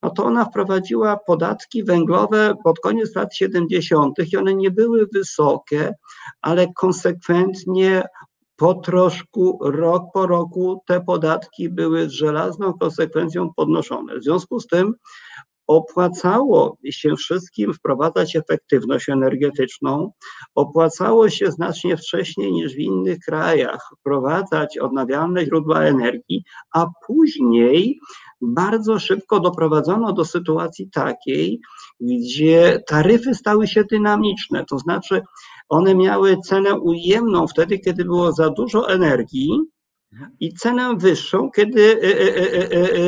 no 0.03 0.09
to 0.09 0.25
ona 0.25 0.45
wprowadziła 0.45 1.17
podatki 1.17 1.83
węglowe 1.83 2.53
pod 2.63 2.79
koniec 2.79 3.15
lat 3.15 3.35
70. 3.35 4.15
i 4.33 4.37
one 4.37 4.55
nie 4.55 4.71
były 4.71 5.07
wysokie, 5.13 5.93
ale 6.41 6.67
konsekwentnie 6.73 8.03
po 8.55 8.73
troszku, 8.73 9.59
rok 9.61 10.03
po 10.13 10.27
roku 10.27 10.83
te 10.87 11.01
podatki 11.01 11.69
były 11.69 12.09
z 12.09 12.11
żelazną 12.11 12.73
konsekwencją 12.73 13.53
podnoszone. 13.55 14.19
W 14.19 14.23
związku 14.23 14.59
z 14.59 14.67
tym 14.67 14.93
opłacało 15.67 16.77
się 16.91 17.15
wszystkim 17.15 17.73
wprowadzać 17.73 18.35
efektywność 18.35 19.09
energetyczną, 19.09 20.11
opłacało 20.55 21.29
się 21.29 21.51
znacznie 21.51 21.97
wcześniej 21.97 22.51
niż 22.51 22.73
w 22.73 22.79
innych 22.79 23.19
krajach 23.19 23.89
wprowadzać 23.99 24.77
odnawialne 24.77 25.45
źródła 25.45 25.83
energii, 25.83 26.43
a 26.73 26.85
później 27.07 27.99
bardzo 28.41 28.99
szybko 28.99 29.39
doprowadzono 29.39 30.13
do 30.13 30.25
sytuacji 30.25 30.89
takiej, 30.89 31.59
gdzie 31.99 32.79
taryfy 32.87 33.35
stały 33.35 33.67
się 33.67 33.83
dynamiczne, 33.83 34.65
to 34.69 34.79
znaczy 34.79 35.21
one 35.69 35.95
miały 35.95 36.37
cenę 36.45 36.75
ujemną 36.75 37.47
wtedy, 37.47 37.79
kiedy 37.79 38.05
było 38.05 38.31
za 38.31 38.49
dużo 38.49 38.89
energii, 38.89 39.59
i 40.39 40.53
cenę 40.53 40.95
wyższą, 40.97 41.51
kiedy 41.55 41.99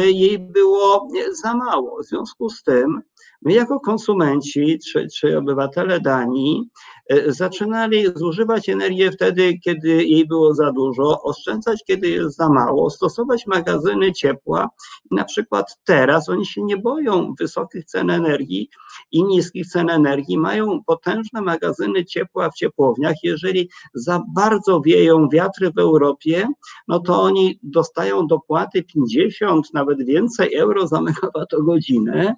jej 0.05 0.39
było 0.39 1.07
za 1.43 1.55
mało. 1.55 2.03
W 2.03 2.05
związku 2.05 2.49
z 2.49 2.63
tym 2.63 3.01
my 3.41 3.53
jako 3.53 3.79
konsumenci 3.79 4.79
czy, 4.91 5.07
czy 5.19 5.37
obywatele 5.37 5.99
Danii 5.99 6.69
E, 7.04 7.04
zaczynali 7.27 8.05
zużywać 8.15 8.69
energię 8.69 9.11
wtedy, 9.11 9.59
kiedy 9.63 9.89
jej 9.89 10.27
było 10.27 10.53
za 10.53 10.71
dużo, 10.71 11.21
oszczędzać, 11.21 11.83
kiedy 11.87 12.09
jest 12.09 12.37
za 12.37 12.49
mało, 12.49 12.89
stosować 12.89 13.47
magazyny 13.47 14.13
ciepła. 14.13 14.69
Na 15.11 15.23
przykład 15.23 15.77
teraz 15.83 16.29
oni 16.29 16.45
się 16.45 16.63
nie 16.63 16.77
boją 16.77 17.33
wysokich 17.39 17.85
cen 17.85 18.09
energii 18.09 18.69
i 19.11 19.23
niskich 19.23 19.67
cen 19.67 19.89
energii, 19.89 20.37
mają 20.37 20.83
potężne 20.83 21.41
magazyny 21.41 22.05
ciepła 22.05 22.49
w 22.49 22.55
ciepłowniach. 22.55 23.15
Jeżeli 23.23 23.69
za 23.93 24.21
bardzo 24.35 24.81
wieją 24.81 25.29
wiatry 25.29 25.71
w 25.71 25.79
Europie, 25.79 26.47
no 26.87 26.99
to 26.99 27.21
oni 27.21 27.59
dostają 27.63 28.27
dopłaty 28.27 28.83
50, 28.83 29.73
nawet 29.73 30.05
więcej 30.05 30.55
euro 30.55 30.87
za 30.87 31.01
megawattogodzinę, 31.07 32.35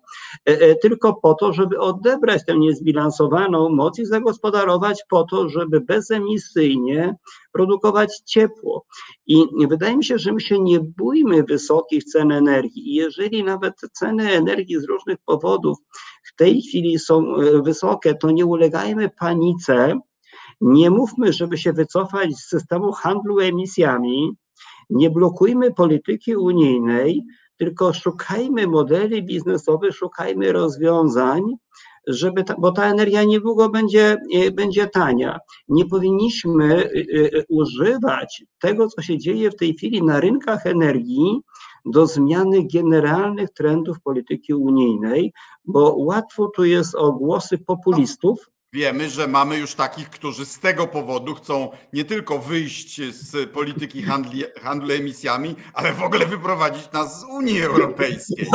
e, 0.50 0.52
e, 0.52 0.76
tylko 0.76 1.14
po 1.14 1.34
to, 1.34 1.54
żeby 1.54 1.80
odebrać 1.80 2.46
tę 2.46 2.58
niezbilansowaną 2.58 3.70
moc 3.70 4.00
i 4.00 4.06
zagospodarować 4.06 4.57
gospodarować 4.58 5.04
po 5.10 5.24
to, 5.24 5.50
żeby 5.50 5.82
bezemisyjnie 5.82 7.16
produkować 7.52 8.20
ciepło. 8.26 8.86
I 9.28 9.46
wydaje 9.70 9.98
mi 9.98 10.06
się, 10.06 10.18
że 10.18 10.34
my 10.34 10.42
się 10.42 10.60
nie 10.60 10.80
bójmy 10.80 11.44
wysokich 11.44 12.04
cen 12.04 12.32
energii. 12.32 12.96
Jeżeli 12.96 13.44
nawet 13.44 13.74
ceny 13.94 14.32
energii 14.32 14.80
z 14.80 14.84
różnych 14.84 15.18
powodów 15.26 15.78
w 16.24 16.36
tej 16.36 16.62
chwili 16.62 17.00
są 17.00 17.36
e, 17.36 17.62
wysokie, 17.62 18.16
to 18.16 18.32
nie 18.32 18.46
ulegajmy 18.46 19.10
panice. 19.20 20.00
Nie 20.62 20.90
mówmy, 20.90 21.34
żeby 21.34 21.58
się 21.58 21.74
wycofać 21.74 22.36
z 22.36 22.50
systemu 22.50 22.92
handlu 22.92 23.40
emisjami. 23.40 24.32
Nie 24.90 25.10
blokujmy 25.10 25.74
polityki 25.74 26.36
unijnej, 26.36 27.24
tylko 27.58 27.94
szukajmy 27.94 28.68
modeli 28.68 29.24
biznesowych, 29.24 29.96
szukajmy 29.96 30.52
rozwiązań, 30.52 31.44
żeby 32.08 32.44
ta, 32.44 32.56
bo 32.58 32.72
ta 32.72 32.86
energia 32.86 33.24
niedługo 33.24 33.70
będzie, 33.70 34.18
e, 34.34 34.52
będzie 34.52 34.88
tania. 34.88 35.40
Nie 35.68 35.86
powinniśmy 35.86 36.76
e, 36.76 36.90
e, 36.90 37.44
używać 37.50 38.46
tego, 38.60 38.88
co 38.88 39.02
się 39.02 39.18
dzieje 39.18 39.52
w 39.52 39.56
tej 39.56 39.74
chwili 39.74 40.04
na 40.04 40.20
rynkach 40.20 40.66
energii, 40.66 41.42
do 41.86 42.08
zmiany 42.08 42.68
generalnych 42.74 43.50
trendów 43.50 44.02
polityki 44.02 44.54
unijnej, 44.54 45.34
bo 45.66 45.96
łatwo 45.98 46.52
tu 46.56 46.66
jest 46.66 46.96
o 46.96 47.12
głosy 47.12 47.58
populistów, 47.58 48.50
Wiemy, 48.74 49.10
że 49.10 49.28
mamy 49.28 49.58
już 49.58 49.76
takich, 49.76 50.10
którzy 50.10 50.46
z 50.46 50.60
tego 50.60 50.88
powodu 50.88 51.36
chcą 51.36 51.70
nie 51.94 52.06
tylko 52.06 52.40
wyjść 52.40 53.02
z 53.16 53.52
polityki 53.52 54.04
handli, 54.04 54.44
handlu 54.62 54.92
emisjami, 54.92 55.56
ale 55.74 55.94
w 55.94 56.04
ogóle 56.04 56.26
wyprowadzić 56.26 56.92
nas 56.92 57.20
z 57.20 57.24
Unii 57.24 57.62
Europejskiej. 57.62 58.48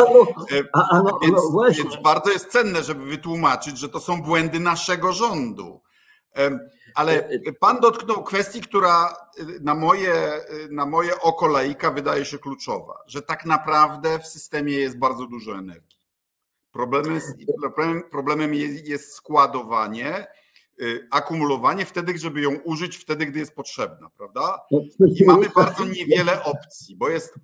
A, 0.72 0.88
a 0.90 1.02
no, 1.02 1.18
więc, 1.22 1.36
no 1.52 1.64
więc 1.70 2.02
bardzo 2.02 2.30
jest 2.30 2.46
cenne, 2.46 2.82
żeby 2.82 3.04
wytłumaczyć, 3.04 3.78
że 3.78 3.88
to 3.88 4.00
są 4.00 4.22
błędy 4.22 4.60
naszego 4.60 5.12
rządu. 5.12 5.82
Ale 6.94 7.12
e, 7.12 7.40
e, 7.46 7.52
pan 7.52 7.80
dotknął 7.80 8.24
kwestii, 8.24 8.60
która 8.60 9.16
na 9.60 9.74
moje, 9.74 10.40
na 10.70 10.86
moje 10.86 11.20
oko 11.20 11.46
laika 11.46 11.90
wydaje 11.90 12.24
się 12.24 12.38
kluczowa, 12.38 12.98
że 13.06 13.22
tak 13.22 13.46
naprawdę 13.46 14.18
w 14.18 14.26
systemie 14.26 14.72
jest 14.72 14.98
bardzo 14.98 15.26
dużo 15.26 15.58
energii. 15.58 15.91
Problemem 16.72 17.14
jest, 17.14 17.36
problemem, 17.60 18.02
problemem 18.10 18.54
jest, 18.54 18.88
jest 18.88 19.12
składowanie, 19.12 20.26
y, 20.82 21.08
akumulowanie 21.10 21.86
wtedy, 21.86 22.18
żeby 22.18 22.40
ją 22.40 22.54
użyć 22.54 22.96
wtedy, 22.96 23.26
gdy 23.26 23.38
jest 23.38 23.54
potrzebna, 23.54 24.10
prawda? 24.16 24.58
I 25.20 25.24
mamy 25.24 25.48
bardzo 25.56 25.84
niewiele 25.84 26.44
opcji, 26.44 26.96
bo 26.96 27.08
jest, 27.08 27.34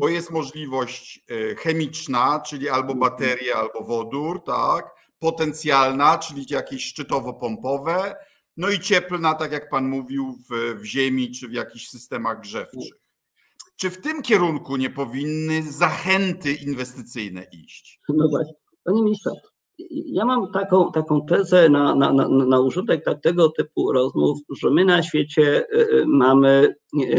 bo 0.00 0.08
jest 0.08 0.30
możliwość 0.30 1.24
y, 1.30 1.56
chemiczna, 1.58 2.40
czyli 2.40 2.68
albo 2.68 2.94
baterie, 2.94 3.56
albo 3.56 3.84
wodór, 3.84 4.44
tak? 4.44 4.90
Potencjalna, 5.18 6.18
czyli 6.18 6.46
jakieś 6.50 6.84
szczytowo-pompowe, 6.84 8.14
no 8.56 8.70
i 8.70 8.80
cieplna, 8.80 9.34
tak 9.34 9.52
jak 9.52 9.70
pan 9.70 9.88
mówił, 9.88 10.38
w, 10.50 10.80
w 10.80 10.84
ziemi 10.84 11.30
czy 11.30 11.48
w 11.48 11.52
jakichś 11.52 11.88
systemach 11.88 12.40
grzewczych. 12.40 12.94
Czy 13.76 13.90
w 13.90 14.00
tym 14.00 14.22
kierunku 14.22 14.76
nie 14.76 14.90
powinny 14.90 15.72
zachęty 15.72 16.52
inwestycyjne 16.52 17.46
iść? 17.52 18.00
No 18.08 18.28
właśnie. 18.28 18.63
Panie 18.84 19.02
ministrze, 19.02 19.30
ja 19.88 20.24
mam 20.24 20.52
taką, 20.52 20.92
taką 20.92 21.26
tezę 21.26 21.68
na, 21.68 21.94
na, 21.94 22.12
na, 22.12 22.28
na 22.28 22.60
użytek 22.60 23.04
tak, 23.04 23.20
tego 23.20 23.48
typu 23.48 23.92
rozmów, 23.92 24.38
że 24.62 24.70
my 24.70 24.84
na 24.84 25.02
świecie 25.02 25.58
e, 25.58 25.80
e, 25.80 26.06
mamy 26.06 26.74
e, 27.02 27.16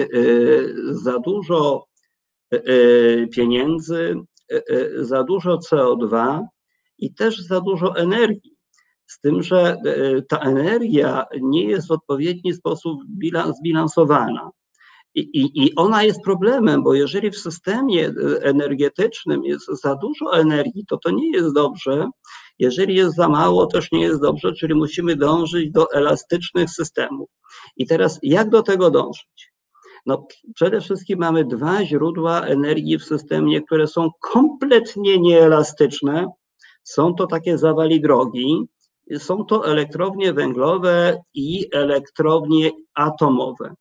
za 0.91 1.19
dużo 1.19 1.85
pieniędzy, 3.35 4.15
za 4.99 5.23
dużo 5.23 5.57
CO2 5.57 6.41
i 6.97 7.13
też 7.13 7.37
za 7.39 7.61
dużo 7.61 7.95
energii. 7.95 8.55
Z 9.07 9.19
tym, 9.19 9.43
że 9.43 9.77
ta 10.29 10.39
energia 10.39 11.25
nie 11.41 11.63
jest 11.63 11.87
w 11.87 11.91
odpowiedni 11.91 12.53
sposób 12.53 12.99
zbilansowana. 13.59 14.51
I, 15.15 15.65
i, 15.65 15.75
ona 15.75 16.03
jest 16.03 16.21
problemem, 16.21 16.83
bo 16.83 16.93
jeżeli 16.93 17.31
w 17.31 17.37
systemie 17.37 18.07
e, 18.07 18.43
energetycznym 18.43 19.43
jest 19.43 19.67
za 19.83 19.95
dużo 19.95 20.39
energii, 20.39 20.85
to 20.87 20.97
to 20.97 21.11
nie 21.11 21.31
jest 21.31 21.53
dobrze. 21.53 22.09
Jeżeli 22.59 22.95
jest 22.95 23.15
za 23.15 23.29
mało, 23.29 23.65
też 23.65 23.91
nie 23.91 24.01
jest 24.01 24.21
dobrze, 24.21 24.53
czyli 24.53 24.75
musimy 24.75 25.15
dążyć 25.15 25.71
do 25.71 25.91
elastycznych 25.91 26.69
systemów. 26.69 27.29
I 27.77 27.87
teraz 27.87 28.19
jak 28.23 28.49
do 28.49 28.63
tego 28.63 28.91
dążyć? 28.91 29.51
No, 30.05 30.27
przede 30.55 30.81
wszystkim 30.81 31.19
mamy 31.19 31.45
dwa 31.45 31.85
źródła 31.85 32.41
energii 32.41 32.97
w 32.97 33.05
systemie, 33.05 33.61
które 33.61 33.87
są 33.87 34.09
kompletnie 34.21 35.19
nieelastyczne. 35.19 36.27
Są 36.83 37.13
to 37.13 37.27
takie 37.27 37.57
zawali 37.57 38.01
drogi, 38.01 38.65
są 39.17 39.45
to 39.45 39.67
elektrownie 39.67 40.33
węglowe 40.33 41.21
i 41.33 41.65
elektrownie 41.73 42.71
atomowe 42.93 43.75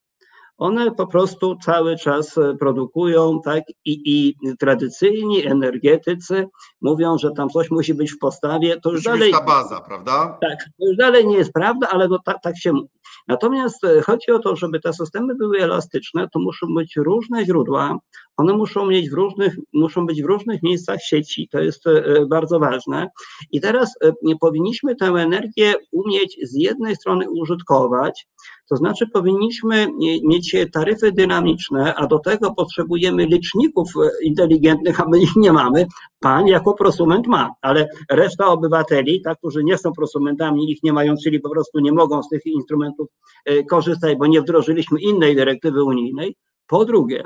one 0.57 0.91
po 0.91 1.07
prostu 1.07 1.55
cały 1.55 1.97
czas 1.97 2.37
e, 2.37 2.55
produkują, 2.59 3.41
tak, 3.45 3.63
i, 3.85 4.01
i 4.05 4.35
tradycyjni 4.57 5.47
energetycy 5.47 6.47
mówią, 6.81 7.17
że 7.17 7.31
tam 7.31 7.49
coś 7.49 7.71
musi 7.71 7.93
być 7.93 8.11
w 8.11 8.19
postawie, 8.19 8.79
to 8.81 8.91
już 8.91 9.05
musi 9.05 9.19
dalej... 9.19 9.31
ta 9.31 9.41
baza, 9.41 9.81
prawda? 9.81 10.37
Tak, 10.41 10.59
to 10.79 10.87
już 10.87 10.97
dalej 10.97 11.27
nie 11.27 11.37
jest 11.37 11.53
prawda, 11.53 11.87
ale 11.91 12.09
to 12.09 12.19
tak, 12.25 12.37
tak 12.43 12.57
się 12.59 12.73
mówi. 12.73 12.89
Natomiast 13.27 13.83
e, 13.83 14.01
chodzi 14.01 14.31
o 14.31 14.39
to, 14.39 14.55
żeby 14.55 14.79
te 14.79 14.93
systemy 14.93 15.35
były 15.35 15.59
elastyczne, 15.59 16.27
to 16.29 16.39
muszą 16.39 16.67
być 16.75 16.95
różne 16.95 17.45
źródła, 17.45 17.97
one 18.37 18.53
muszą 18.53 18.85
mieć 18.85 19.09
w 19.09 19.13
różnych, 19.13 19.55
muszą 19.73 20.05
być 20.05 20.21
w 20.21 20.25
różnych 20.25 20.63
miejscach 20.63 21.01
sieci, 21.01 21.49
to 21.51 21.59
jest 21.59 21.87
e, 21.87 22.25
bardzo 22.29 22.59
ważne. 22.59 23.07
I 23.51 23.61
teraz 23.61 23.93
nie 24.23 24.35
powinniśmy 24.37 24.95
tę 24.95 25.05
energię 25.05 25.73
umieć 25.91 26.37
z 26.43 26.55
jednej 26.55 26.95
strony 26.95 27.25
użytkować, 27.29 28.27
to 28.69 28.75
znaczy 28.75 29.07
powinniśmy 29.13 29.87
mieć 30.23 30.55
taryfy 30.73 31.11
dynamiczne, 31.11 31.95
a 31.95 32.07
do 32.07 32.19
tego 32.19 32.53
potrzebujemy 32.53 33.25
liczników 33.25 33.89
e, 33.95 34.25
inteligentnych, 34.25 35.01
a 35.01 35.05
my 35.07 35.19
ich 35.19 35.35
nie 35.35 35.53
mamy. 35.53 35.85
Pan 36.19 36.47
jako 36.47 36.73
prosument 36.73 37.27
ma, 37.27 37.49
ale 37.61 37.87
reszta 38.09 38.47
obywateli, 38.47 39.21
tak, 39.21 39.37
którzy 39.37 39.63
nie 39.63 39.77
są 39.77 39.91
prosumentami, 39.93 40.71
ich 40.71 40.83
nie 40.83 40.93
mają, 40.93 41.15
czyli 41.23 41.39
po 41.39 41.49
prostu 41.49 41.79
nie 41.79 41.91
mogą 41.91 42.23
z 42.23 42.29
tych 42.29 42.45
instrumentów 42.45 43.07
e, 43.45 43.63
korzystać, 43.63 44.17
bo 44.17 44.27
nie 44.27 44.41
wdrożyliśmy 44.41 45.01
innej 45.01 45.35
dyrektywy 45.35 45.83
unijnej. 45.83 46.35
Po 46.67 46.85
drugie, 46.85 47.23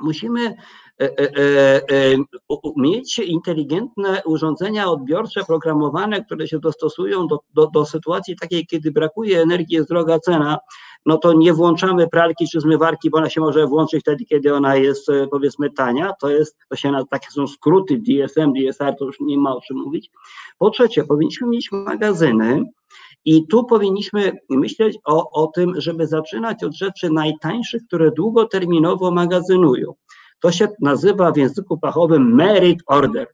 musimy 0.00 0.56
E, 1.00 1.18
e, 1.18 1.82
e, 1.90 2.16
mieć 2.76 3.18
inteligentne 3.18 4.22
urządzenia 4.24 4.88
odbiorcze 4.90 5.44
programowane, 5.44 6.24
które 6.24 6.48
się 6.48 6.58
dostosują 6.58 7.26
do, 7.26 7.38
do, 7.54 7.66
do 7.66 7.86
sytuacji 7.86 8.36
takiej, 8.36 8.66
kiedy 8.66 8.90
brakuje 8.90 9.42
energii, 9.42 9.76
jest 9.76 9.88
droga 9.88 10.18
cena, 10.18 10.58
no 11.06 11.18
to 11.18 11.32
nie 11.32 11.52
włączamy 11.52 12.08
pralki 12.08 12.48
czy 12.48 12.60
zmywarki, 12.60 13.10
bo 13.10 13.18
ona 13.18 13.30
się 13.30 13.40
może 13.40 13.66
włączyć 13.66 14.00
wtedy, 14.00 14.24
kiedy 14.24 14.54
ona 14.54 14.76
jest 14.76 15.06
powiedzmy 15.30 15.70
tania. 15.70 16.12
To 16.20 16.30
jest, 16.30 16.56
to 16.68 16.76
się 16.76 16.90
na 16.90 17.04
takie 17.04 17.30
są 17.30 17.46
skróty 17.46 17.98
DSM, 17.98 18.52
DSR, 18.52 18.94
to 18.98 19.04
już 19.04 19.20
nie 19.20 19.38
ma 19.38 19.56
o 19.56 19.60
czym 19.60 19.76
mówić. 19.76 20.10
Po 20.58 20.70
trzecie, 20.70 21.04
powinniśmy 21.04 21.48
mieć 21.48 21.72
magazyny, 21.72 22.64
i 23.26 23.46
tu 23.46 23.64
powinniśmy 23.64 24.32
myśleć 24.50 24.98
o, 25.04 25.30
o 25.30 25.46
tym, 25.46 25.80
żeby 25.80 26.06
zaczynać 26.06 26.64
od 26.64 26.76
rzeczy 26.76 27.10
najtańszych, 27.10 27.82
które 27.86 28.10
długoterminowo 28.10 29.10
magazynują. 29.10 29.94
To 30.40 30.52
się 30.52 30.68
nazywa 30.80 31.32
w 31.32 31.36
języku 31.36 31.78
fachowym 31.82 32.34
merit 32.34 32.78
order. 32.86 33.26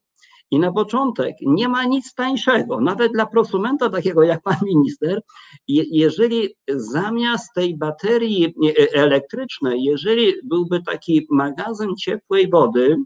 I 0.51 0.59
na 0.59 0.73
początek 0.73 1.37
nie 1.47 1.69
ma 1.69 1.85
nic 1.85 2.15
tańszego, 2.15 2.81
nawet 2.81 3.13
dla 3.13 3.27
prosumenta 3.27 3.91
takiego 3.91 4.23
jak 4.23 4.43
pan 4.43 4.57
minister, 4.63 5.21
jeżeli 5.69 6.49
zamiast 6.69 7.55
tej 7.55 7.79
baterii 7.79 8.55
e, 8.67 8.95
elektrycznej, 8.95 9.83
jeżeli 9.83 10.33
byłby 10.45 10.83
taki 10.83 11.27
magazyn 11.31 11.97
ciepłej 11.97 12.51
wody 12.51 12.97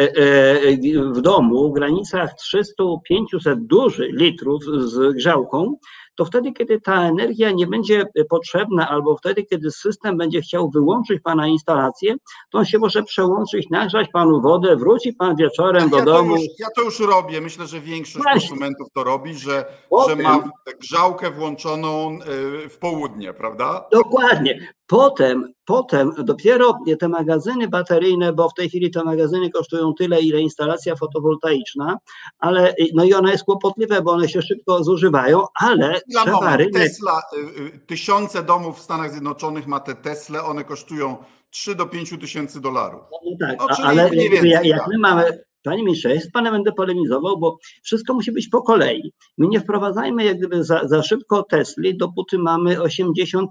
e, 0.00 0.02
e, 0.02 1.12
w 1.12 1.20
domu 1.20 1.70
w 1.70 1.74
granicach 1.74 2.30
300-500 2.54 3.56
duży 3.56 4.08
litrów 4.12 4.64
z 4.64 5.14
grzałką, 5.16 5.76
to 6.18 6.24
wtedy, 6.24 6.52
kiedy 6.52 6.80
ta 6.80 7.02
energia 7.02 7.50
nie 7.50 7.66
będzie 7.66 8.04
potrzebna, 8.30 8.88
albo 8.88 9.16
wtedy, 9.16 9.44
kiedy 9.44 9.70
system 9.70 10.16
będzie 10.16 10.40
chciał 10.40 10.70
wyłączyć 10.70 11.22
pana 11.22 11.46
instalację, 11.46 12.14
to 12.50 12.58
on 12.58 12.64
się 12.64 12.78
może 12.78 13.02
przełączyć, 13.02 13.70
nagrzać 13.70 14.08
panu 14.12 14.40
wodę, 14.40 14.76
wróci 14.76 15.12
pan 15.12 15.36
wieczorem 15.36 15.90
do 15.90 15.98
ja 15.98 16.04
domu. 16.04 16.34
To 16.34 16.40
już, 16.42 16.50
ja 16.58 16.66
to 16.76 16.82
już 16.82 17.00
robię. 17.00 17.40
Myślę, 17.40 17.66
że 17.66 17.80
większość 17.80 18.24
Właśnie. 18.24 18.48
konsumentów 18.48 18.88
to 18.94 19.04
robi, 19.04 19.34
że, 19.34 19.64
że 20.08 20.16
ma 20.16 20.50
grzałkę 20.80 21.30
włączoną 21.30 22.18
y, 22.64 22.68
w 22.68 22.78
południe, 22.78 23.32
prawda? 23.32 23.86
Dokładnie. 23.92 24.68
Potem, 24.86 25.52
potem 25.68 26.12
dopiero 26.18 26.78
te 27.00 27.08
magazyny 27.08 27.68
bateryjne, 27.68 28.32
bo 28.32 28.48
w 28.48 28.54
tej 28.54 28.68
chwili 28.68 28.90
te 28.90 29.04
magazyny 29.04 29.50
kosztują 29.50 29.94
tyle, 29.94 30.20
ile 30.20 30.40
instalacja 30.40 30.96
fotowoltaiczna, 30.96 31.98
ale 32.38 32.74
no 32.94 33.04
i 33.04 33.14
one 33.14 33.32
jest 33.32 33.44
kłopotliwe, 33.44 34.02
bo 34.02 34.12
one 34.12 34.28
się 34.28 34.42
szybko 34.42 34.84
zużywają, 34.84 35.44
ale 35.60 36.00
Dla 36.08 36.22
trzeba 36.22 36.36
moment, 36.36 36.56
rynek 36.56 36.72
Tesla, 36.72 37.22
y, 37.58 37.62
y, 37.62 37.78
tysiące 37.86 38.42
domów 38.42 38.78
w 38.78 38.82
Stanach 38.82 39.10
Zjednoczonych 39.10 39.66
ma 39.66 39.80
te 39.80 39.94
Tesle, 39.94 40.42
one 40.42 40.64
kosztują 40.64 41.16
3 41.50 41.74
do 41.74 41.86
5 41.86 42.18
tysięcy 42.20 42.60
dolarów. 42.60 43.00
No 43.24 43.46
tak, 43.46 43.58
No, 43.58 43.66
a- 43.68 43.74
czyli 43.74 43.88
ale 43.88 44.10
mniej 44.10 44.30
więcej, 44.30 44.50
jak, 44.50 44.64
jak 44.64 44.78
tak. 44.80 44.88
my 44.88 44.98
mamy, 44.98 45.44
panie 45.68 45.82
ministrze, 45.82 46.14
ja 46.14 46.20
z 46.20 46.30
panem 46.30 46.52
będę 46.52 46.72
polemizował, 46.72 47.38
bo 47.38 47.58
wszystko 47.82 48.14
musi 48.14 48.32
być 48.32 48.48
po 48.48 48.62
kolei. 48.62 49.12
My 49.38 49.48
nie 49.48 49.60
wprowadzajmy 49.60 50.24
jak 50.24 50.38
gdyby 50.38 50.64
za, 50.64 50.88
za 50.88 51.02
szybko 51.02 51.42
Tesli, 51.42 51.96
dopóty 51.96 52.38
mamy 52.38 52.76
80% 52.76 53.44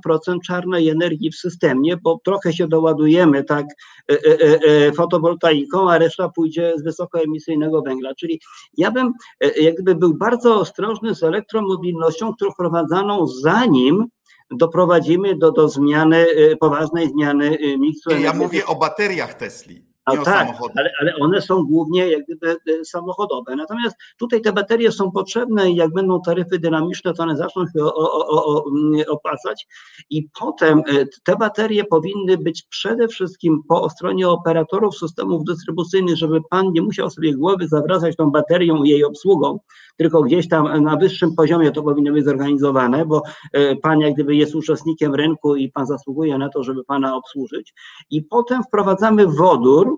czarnej 0.45 0.89
energii 0.89 1.31
w 1.31 1.35
systemie, 1.35 1.97
bo 2.03 2.19
trochę 2.23 2.53
się 2.53 2.67
doładujemy 2.67 3.43
tak 3.43 3.65
e, 4.11 4.13
e, 4.13 4.41
e, 4.41 4.59
e, 4.87 4.91
fotowoltaiką, 4.91 5.91
a 5.91 5.97
reszta 5.97 6.29
pójdzie 6.29 6.73
z 6.77 6.83
wysokoemisyjnego 6.83 7.81
węgla. 7.81 8.15
Czyli 8.15 8.39
ja 8.77 8.91
bym 8.91 9.13
e, 9.43 9.61
jak 9.61 9.75
gdyby 9.75 9.95
był 9.95 10.17
bardzo 10.17 10.59
ostrożny 10.59 11.15
z 11.15 11.23
elektromobilnością, 11.23 12.33
którą 12.33 12.51
wprowadzaną 12.51 13.27
zanim 13.27 14.05
doprowadzimy 14.51 15.37
do, 15.37 15.51
do 15.51 15.69
zmiany, 15.69 16.17
e, 16.17 16.55
poważnej 16.55 17.09
zmiany 17.09 17.57
miksu 17.79 18.09
ja 18.11 18.33
mówię 18.33 18.65
o 18.65 18.75
bateriach 18.75 19.33
Tesli, 19.33 19.87
nie 20.13 20.21
o 20.21 20.23
tak, 20.23 20.47
samochodach. 20.47 20.75
ale, 20.77 20.91
ale 21.01 21.15
one 21.15 21.41
są 21.41 21.63
głównie 21.63 22.07
jak 22.07 22.23
gdyby 22.23 22.57
samochodowe. 22.85 23.55
Natomiast 23.55 23.95
tutaj 24.19 24.41
te 24.41 24.53
baterie 24.53 24.91
są 24.91 25.11
potrzebne 25.11 25.71
i 25.71 25.75
jak 25.75 25.93
będą 25.93 26.21
taryfy 26.21 26.59
dynamiczne, 26.59 27.13
to 27.13 27.23
one 27.23 27.37
zaczną 27.37 27.65
się 27.65 27.85
opłacać. 29.07 29.67
I 30.09 30.27
potem 30.39 30.79
e, 30.79 31.05
te 31.23 31.35
baterie 31.35 31.85
powinny 31.85 32.37
być 32.37 32.63
przede 32.69 33.07
wszystkim 33.07 33.63
po 33.67 33.89
stronie 33.89 34.29
operatorów 34.29 34.97
systemów 34.97 35.43
dystrybucyjnych, 35.43 36.17
żeby 36.17 36.41
pan 36.49 36.71
nie 36.71 36.81
musiał 36.81 37.09
sobie 37.09 37.35
głowy 37.35 37.67
zawracać 37.67 38.15
tą 38.15 38.31
baterią 38.31 38.83
i 38.83 38.89
jej 38.89 39.03
obsługą, 39.03 39.59
tylko 39.97 40.21
gdzieś 40.21 40.47
tam 40.47 40.83
na 40.83 40.95
wyższym 40.95 41.35
poziomie 41.35 41.71
to 41.71 41.83
powinno 41.83 42.11
być 42.11 42.25
zorganizowane, 42.25 43.05
bo 43.05 43.21
e, 43.53 43.75
pan 43.75 43.99
jak 43.99 44.13
gdyby 44.13 44.35
jest 44.35 44.55
uczestnikiem 44.55 45.15
rynku 45.15 45.55
i 45.55 45.71
pan 45.71 45.85
zasługuje 45.85 46.37
na 46.37 46.49
to, 46.49 46.63
żeby 46.63 46.83
pana 46.83 47.15
obsłużyć. 47.15 47.73
I 48.09 48.21
potem 48.21 48.63
wprowadzamy 48.63 49.27
wodór, 49.27 49.96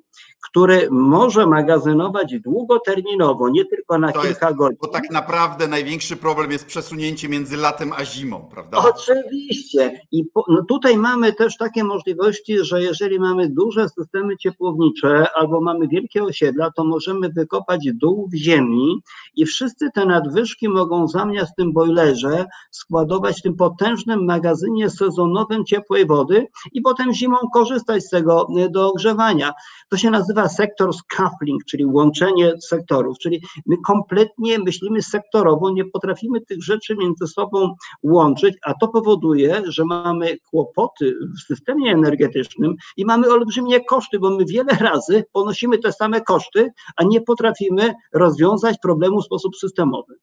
który 0.49 0.87
może 0.91 1.47
magazynować 1.47 2.39
długoterminowo, 2.39 3.49
nie 3.49 3.65
tylko 3.65 3.97
na 3.97 4.11
To 4.11 4.23
jest- 4.23 4.39
kilka 4.39 4.53
godzin. 4.53 4.77
Bo 4.81 4.87
tak 4.87 5.11
naprawdę 5.11 5.67
największy 5.67 6.17
problem 6.17 6.51
jest 6.51 6.65
przesunięcie 6.65 7.29
między 7.29 7.57
latem 7.57 7.93
a 7.97 8.05
zimą, 8.05 8.49
prawda? 8.51 8.77
Oczywiście. 8.77 10.01
I 10.11 10.25
po, 10.25 10.45
no 10.47 10.63
tutaj 10.63 10.97
mamy 10.97 11.33
też 11.33 11.57
takie 11.57 11.83
możliwości, 11.83 12.57
że 12.65 12.83
jeżeli 12.83 13.19
mamy 13.19 13.49
duże 13.49 13.89
systemy 13.89 14.37
ciepłownicze 14.37 15.25
albo 15.35 15.61
mamy 15.61 15.87
wielkie 15.87 16.23
osiedla, 16.23 16.71
to 16.71 16.83
możemy 16.83 17.29
wykopać 17.29 17.79
dół 17.93 18.29
w 18.33 18.35
ziemi 18.35 19.01
i 19.35 19.45
wszyscy 19.45 19.89
te 19.95 20.05
nadwyżki 20.05 20.69
mogą 20.69 21.07
zamiast 21.07 21.51
w 21.51 21.55
tym 21.55 21.73
bojlerze 21.73 22.45
składować 22.71 23.39
w 23.39 23.41
tym 23.41 23.55
potężnym 23.55 24.25
magazynie 24.25 24.89
sezonowym 24.89 25.65
ciepłej 25.65 26.05
wody 26.05 26.47
i 26.73 26.81
potem 26.81 27.13
zimą 27.13 27.37
korzystać 27.53 28.03
z 28.05 28.09
tego 28.09 28.47
y, 28.57 28.69
do 28.69 28.89
ogrzewania. 28.89 29.53
To 29.89 29.97
się 29.97 30.09
nazywa 30.09 30.49
sektor 30.49 30.93
scoupling, 30.93 31.65
czyli 31.65 31.85
łączenie 31.85 32.53
sektorów, 32.61 33.17
czyli 33.17 33.41
my 33.65 33.75
kompletnie 33.87 34.59
myślimy 34.59 35.01
sektorowo, 35.01 35.71
nie 35.71 35.85
potrafimy 35.85 36.41
tych 36.41 36.63
rzeczy 36.63 36.95
między 36.95 37.27
sobą 37.27 37.75
łączyć, 38.03 38.57
a 38.63 38.73
to 38.73 38.87
powoduje, 38.87 39.61
że 39.65 39.85
mamy 39.85 40.37
kłopoty 40.51 41.15
w 41.37 41.47
systemie 41.47 41.91
energetycznym 41.91 42.75
i 42.97 43.05
mamy 43.05 43.29
olbrzymie 43.29 43.85
koszty, 43.85 44.19
bo 44.19 44.29
my 44.29 44.45
wiele 44.45 44.73
razy 44.73 45.23
ponosimy 45.31 45.77
te 45.77 45.93
same 45.93 46.21
koszty, 46.21 46.71
a 46.95 47.03
nie 47.03 47.21
potrafimy 47.21 47.93
rozwiązać 48.13 48.77
problemu 48.81 49.21
w 49.21 49.25
sposób 49.25 49.55
systemowy. 49.55 50.15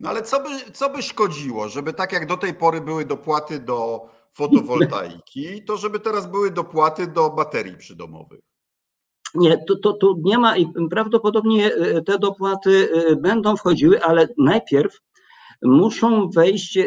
No 0.00 0.08
ale 0.08 0.22
co 0.22 0.40
by, 0.40 0.72
co 0.72 0.90
by 0.90 1.02
szkodziło, 1.02 1.68
żeby 1.68 1.92
tak 1.92 2.12
jak 2.12 2.26
do 2.26 2.36
tej 2.36 2.54
pory 2.54 2.80
były 2.80 3.04
dopłaty 3.04 3.60
do 3.60 4.08
fotowoltaiki, 4.34 5.64
to 5.64 5.76
żeby 5.76 6.00
teraz 6.00 6.30
były 6.30 6.50
dopłaty 6.50 7.06
do 7.06 7.30
baterii 7.30 7.76
przydomowych? 7.76 8.40
Nie, 9.34 9.64
tu, 9.64 9.76
tu, 9.76 9.92
tu 9.92 10.20
nie 10.24 10.38
ma 10.38 10.56
i 10.56 10.72
prawdopodobnie 10.90 11.74
e, 11.74 12.02
te 12.02 12.18
dopłaty 12.18 12.88
e, 12.92 13.16
będą 13.16 13.56
wchodziły, 13.56 14.02
ale 14.02 14.28
najpierw 14.38 15.00
muszą 15.62 16.30
wejść 16.30 16.76
e, 16.76 16.86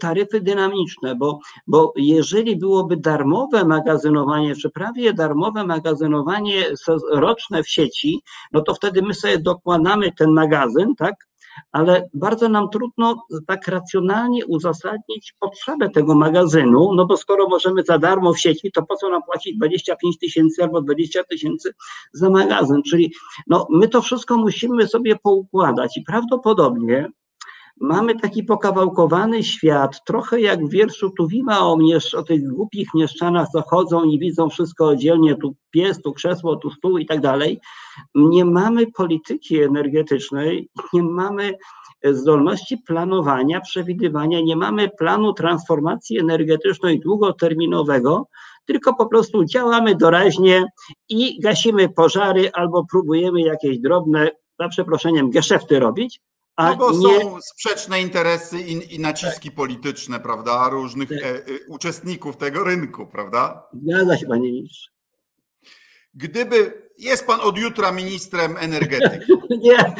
taryfy 0.00 0.40
dynamiczne, 0.40 1.14
bo, 1.16 1.38
bo 1.66 1.92
jeżeli 1.96 2.56
byłoby 2.56 2.96
darmowe 2.96 3.64
magazynowanie, 3.64 4.56
czy 4.56 4.70
prawie 4.70 5.12
darmowe 5.12 5.66
magazynowanie 5.66 6.64
roczne 7.12 7.62
w 7.62 7.68
sieci, 7.68 8.20
no 8.52 8.60
to 8.60 8.74
wtedy 8.74 9.02
my 9.02 9.14
sobie 9.14 9.38
dokładamy 9.38 10.12
ten 10.12 10.30
magazyn, 10.30 10.94
tak? 10.96 11.14
Ale 11.72 12.08
bardzo 12.14 12.48
nam 12.48 12.68
trudno 12.70 13.22
tak 13.46 13.68
racjonalnie 13.68 14.46
uzasadnić 14.46 15.34
potrzebę 15.40 15.90
tego 15.90 16.14
magazynu, 16.14 16.94
no 16.94 17.06
bo 17.06 17.16
skoro 17.16 17.48
możemy 17.48 17.82
za 17.82 17.98
darmo 17.98 18.32
w 18.32 18.40
sieci, 18.40 18.72
to 18.72 18.82
po 18.82 18.96
co 18.96 19.08
nam 19.08 19.22
płacić 19.22 19.56
25 19.56 20.18
tysięcy 20.18 20.62
albo 20.62 20.82
20 20.82 21.24
tysięcy 21.24 21.74
za 22.12 22.30
magazyn? 22.30 22.82
Czyli 22.82 23.12
no, 23.46 23.66
my 23.70 23.88
to 23.88 24.02
wszystko 24.02 24.36
musimy 24.36 24.86
sobie 24.86 25.16
poukładać 25.16 25.96
i 25.96 26.02
prawdopodobnie 26.02 27.10
mamy 27.80 28.14
taki 28.20 28.42
pokawałkowany 28.42 29.42
świat, 29.42 30.04
trochę 30.04 30.40
jak 30.40 30.66
w 30.66 30.70
wierszu 30.70 31.10
Tuwima 31.10 31.60
o, 31.60 31.78
o 32.16 32.22
tych 32.22 32.48
głupich 32.48 32.88
mieszczanach, 32.94 33.48
co 33.52 33.62
chodzą 33.62 34.04
i 34.04 34.18
widzą 34.18 34.48
wszystko 34.48 34.86
oddzielnie, 34.88 35.34
tu 35.34 35.54
pies, 35.70 36.02
tu 36.02 36.12
krzesło, 36.12 36.56
tu 36.56 36.70
stół 36.70 36.98
i 36.98 37.06
tak 37.06 37.20
dalej. 37.20 37.60
Nie 38.14 38.44
mamy 38.44 38.86
polityki 38.86 39.62
energetycznej, 39.62 40.68
nie 40.92 41.02
mamy 41.02 41.54
zdolności 42.04 42.78
planowania, 42.78 43.60
przewidywania, 43.60 44.40
nie 44.40 44.56
mamy 44.56 44.88
planu 44.98 45.32
transformacji 45.32 46.18
energetycznej 46.18 47.00
długoterminowego, 47.00 48.26
tylko 48.64 48.94
po 48.94 49.06
prostu 49.06 49.44
działamy 49.44 49.94
doraźnie 49.94 50.64
i 51.08 51.40
gasimy 51.40 51.88
pożary 51.88 52.52
albo 52.52 52.84
próbujemy 52.90 53.40
jakieś 53.40 53.78
drobne, 53.78 54.30
za 54.60 54.68
przeproszeniem, 54.68 55.30
geszefty 55.30 55.78
robić, 55.78 56.20
a 56.56 56.70
No 56.70 56.76
bo 56.76 56.90
nie... 56.90 57.20
są 57.20 57.38
sprzeczne 57.40 58.00
interesy 58.02 58.60
i, 58.60 58.94
i 58.94 59.00
naciski 59.00 59.50
polityczne, 59.50 60.20
prawda, 60.20 60.68
różnych 60.68 61.08
Tak. 61.08 61.18
e, 61.18 61.28
e, 61.28 61.40
uczestników 61.68 62.36
tego 62.36 62.64
rynku, 62.64 63.06
prawda? 63.06 63.66
Zgadza 63.82 64.16
się, 64.18 64.26
panie 64.26 64.52
ministrze. 64.52 64.90
Gdyby 66.14 66.88
jest 66.98 67.26
pan 67.26 67.40
od 67.40 67.58
jutra 67.58 67.92
ministrem 67.92 68.56
energetyki, 68.58 69.32
Nie. 69.50 69.94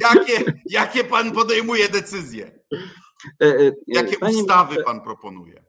jakie, 0.00 0.52
jakie 0.70 1.04
pan 1.04 1.32
podejmuje 1.32 1.88
decyzje? 1.88 2.60
E, 3.42 3.46
e, 3.46 3.72
Jakie 3.86 4.16
panie 4.18 4.38
ustawy 4.38 4.82
pan 4.84 5.00
proponuje? 5.00 5.64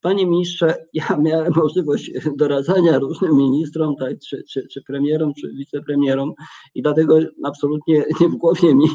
Panie 0.00 0.26
ministrze, 0.26 0.86
ja 0.92 1.16
miałem 1.16 1.52
możliwość 1.56 2.10
doradzania 2.36 2.98
różnym 2.98 3.36
ministrom, 3.36 3.96
tak, 3.96 4.10
czy, 4.28 4.44
czy, 4.50 4.68
czy 4.72 4.82
premierom, 4.82 5.32
czy 5.40 5.52
wicepremierom 5.58 6.32
i 6.74 6.82
dlatego 6.82 7.18
absolutnie 7.44 8.04
nie 8.20 8.28
w 8.28 8.36
głowie 8.36 8.74
mi, 8.74 8.86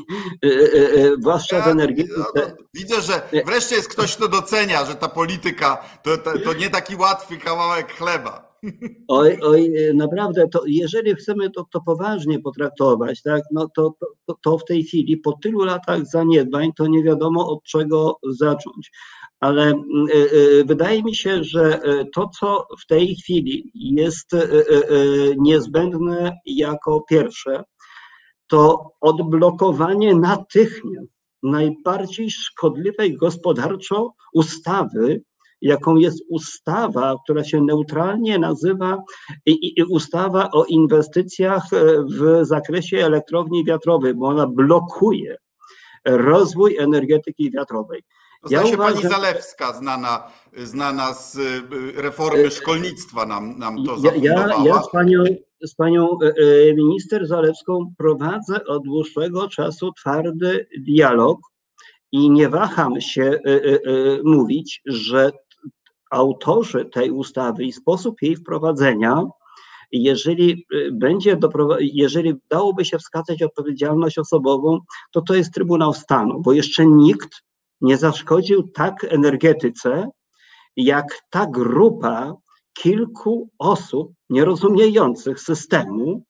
e, 0.45 0.47
e, 0.47 0.93
e, 0.93 1.15
zwłaszcza 1.19 1.61
w 1.61 1.67
energetyce, 1.67 2.23
no, 2.35 2.41
Widzę, 2.73 3.01
że 3.01 3.21
wreszcie 3.45 3.75
jest 3.75 3.89
ktoś, 3.89 4.15
kto 4.15 4.27
docenia, 4.27 4.85
że 4.85 4.95
ta 4.95 5.07
polityka 5.07 5.83
to, 6.03 6.17
to, 6.17 6.39
to 6.39 6.53
nie 6.53 6.69
taki 6.69 6.95
łatwy 6.95 7.37
kawałek 7.37 7.91
chleba. 7.91 8.55
Oj, 9.07 9.39
oj, 9.41 9.87
e, 9.89 9.93
naprawdę, 9.93 10.47
to 10.47 10.61
jeżeli 10.67 11.15
chcemy 11.15 11.49
to, 11.49 11.65
to 11.71 11.81
poważnie 11.81 12.39
potraktować, 12.39 13.21
tak, 13.21 13.43
no 13.51 13.69
to, 13.75 13.95
to, 14.25 14.37
to 14.41 14.57
w 14.57 14.65
tej 14.65 14.83
chwili 14.83 15.17
po 15.17 15.33
tylu 15.33 15.63
latach 15.63 16.05
zaniedbań 16.05 16.71
to 16.73 16.87
nie 16.87 17.03
wiadomo 17.03 17.49
od 17.49 17.63
czego 17.63 18.19
zacząć. 18.29 18.91
Ale 19.39 19.63
mm, 19.63 19.83
e, 20.09 20.13
e, 20.13 20.63
wydaje 20.63 21.03
mi 21.03 21.15
się, 21.15 21.43
że 21.43 21.81
e, 21.83 22.05
to, 22.15 22.29
co 22.39 22.67
w 22.83 22.85
tej 22.87 23.15
chwili 23.15 23.71
jest 23.73 24.31
niezbędne 25.37 26.37
jako 26.45 27.01
pierwsze, 27.09 27.63
to 28.47 28.91
odblokowanie 29.01 30.15
natychmiast 30.15 31.15
najbardziej 31.43 32.31
szkodliwej 32.31 33.17
gospodarczo 33.17 34.13
ustawy, 34.33 35.21
jaką 35.61 35.95
jest 35.95 36.23
ustawa, 36.29 37.15
która 37.23 37.43
się 37.43 37.61
neutralnie 37.61 38.39
nazywa 38.39 39.03
ustawa 39.89 40.49
o 40.51 40.65
inwestycjach 40.65 41.63
w 42.19 42.45
zakresie 42.45 42.97
elektrowni 43.05 43.65
wiatrowej, 43.65 44.13
bo 44.13 44.27
ona 44.27 44.47
blokuje 44.47 45.37
rozwój 46.05 46.77
energetyki 46.77 47.51
wiatrowej. 47.51 48.01
To 48.45 48.53
ja 48.53 48.61
uważam, 48.61 48.93
pani 48.93 49.09
Zalewska, 49.09 49.73
znana, 49.73 50.23
znana 50.57 51.13
z 51.13 51.35
y, 51.35 52.01
reformy 52.01 52.51
szkolnictwa, 52.51 53.25
nam, 53.25 53.59
nam 53.59 53.83
to 53.85 53.97
ja, 54.03 54.15
ja, 54.15 54.63
ja 54.65 54.81
z 54.81 54.89
panią, 54.89 55.23
z 55.63 55.75
panią 55.75 56.17
e, 56.21 56.27
e, 56.27 56.73
minister 56.73 57.27
Zalewską 57.27 57.93
prowadzę 57.97 58.65
od 58.65 58.83
dłuższego 58.83 59.47
czasu 59.47 59.91
twardy 59.91 60.67
dialog 60.79 61.39
i 62.11 62.29
nie 62.29 62.49
waham 62.49 63.01
się 63.01 63.23
e, 63.23 63.39
mówić, 64.23 64.81
że 64.85 65.31
autorzy 66.11 66.85
tej 66.85 67.11
ustawy 67.11 67.63
i 67.63 67.71
sposób 67.71 68.21
jej 68.21 68.35
wprowadzenia, 68.35 69.23
jeżeli 69.91 70.65
będzie 70.91 71.37
jeżeli 71.79 72.33
dałoby 72.49 72.85
się 72.85 72.97
wskazać 72.97 73.43
odpowiedzialność 73.43 74.17
osobową, 74.17 74.79
to 75.11 75.21
to 75.21 75.35
jest 75.35 75.53
Trybunał 75.53 75.93
Stanu, 75.93 76.41
bo 76.41 76.53
jeszcze 76.53 76.85
nikt 76.85 77.43
nie 77.81 77.97
zaszkodził 77.97 78.63
tak 78.63 79.03
energetyce, 79.03 80.07
jak 80.75 81.05
ta 81.29 81.45
grupa 81.45 82.33
kilku 82.73 83.49
osób 83.59 84.11
nierozumiejących 84.29 85.39
systemu 85.39 86.25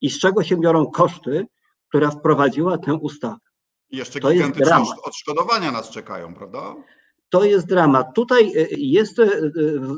i 0.00 0.10
z 0.10 0.18
czego 0.18 0.44
się 0.44 0.56
biorą 0.56 0.86
koszty, 0.86 1.46
która 1.88 2.10
wprowadziła 2.10 2.78
tę 2.78 2.94
ustawę. 2.94 3.36
I 3.90 3.96
jeszcze 3.96 4.20
to 4.20 4.30
gigantyczne 4.30 4.82
odszkodowania 5.04 5.72
nas 5.72 5.90
czekają, 5.90 6.34
prawda? 6.34 6.74
To 7.28 7.44
jest 7.44 7.66
dramat. 7.66 8.06
Tutaj 8.14 8.52
e, 8.56 8.66
jest, 8.76 9.18
e, 9.18 9.28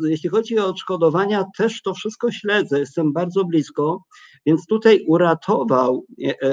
jeśli 0.05 0.31
chodzi 0.31 0.59
o 0.59 0.67
odszkodowania, 0.67 1.45
też 1.59 1.83
to 1.83 1.95
wszystko 1.95 2.33
śledzę, 2.33 2.79
jestem 2.79 3.13
bardzo 3.13 3.45
blisko, 3.45 4.03
więc 4.47 4.67
tutaj 4.67 5.05
uratował 5.07 6.05
e, 6.25 6.47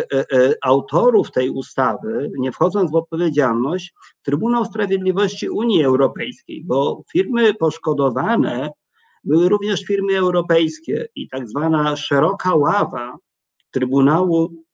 autorów 0.64 1.32
tej 1.32 1.50
ustawy, 1.50 2.32
nie 2.40 2.52
wchodząc 2.52 2.92
w 2.92 2.96
odpowiedzialność, 2.96 3.94
Trybunał 4.24 4.66
Sprawiedliwości 4.66 5.50
Unii 5.50 5.84
Europejskiej, 5.84 6.64
bo 6.66 7.04
firmy 7.12 7.54
poszkodowane 7.54 8.70
były 9.24 9.50
również 9.50 9.84
firmy 9.84 10.18
europejskie 10.18 11.08
i 11.16 11.30
tak 11.30 11.50
zwana 11.50 11.96
szeroka 11.96 12.56
ława 12.56 13.18
Trybunału 13.72 14.65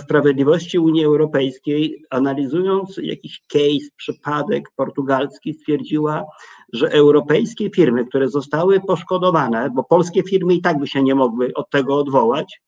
Sprawiedliwości 0.00 0.78
Unii 0.78 1.04
Europejskiej, 1.04 2.04
analizując 2.10 2.96
jakiś 3.02 3.42
case, 3.48 3.90
przypadek 3.96 4.70
portugalski, 4.76 5.54
stwierdziła, 5.54 6.24
że 6.72 6.92
europejskie 6.92 7.70
firmy, 7.70 8.06
które 8.06 8.28
zostały 8.28 8.80
poszkodowane, 8.80 9.70
bo 9.70 9.84
polskie 9.84 10.22
firmy 10.22 10.54
i 10.54 10.60
tak 10.60 10.78
by 10.78 10.86
się 10.86 11.02
nie 11.02 11.14
mogły 11.14 11.52
od 11.54 11.70
tego 11.70 11.96
odwołać, 11.96 12.60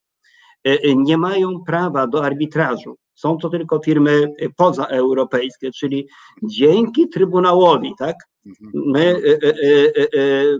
e, 0.67 0.71
e, 0.71 0.95
nie 0.95 1.17
mają 1.17 1.63
prawa 1.63 2.07
do 2.07 2.25
arbitrażu. 2.25 2.97
Są 3.15 3.37
to 3.37 3.49
tylko 3.49 3.79
firmy 3.79 4.33
pozaeuropejskie, 4.57 5.71
czyli 5.71 6.07
dzięki 6.43 7.09
Trybunałowi, 7.09 7.93
tak? 7.99 8.15
My 8.73 9.21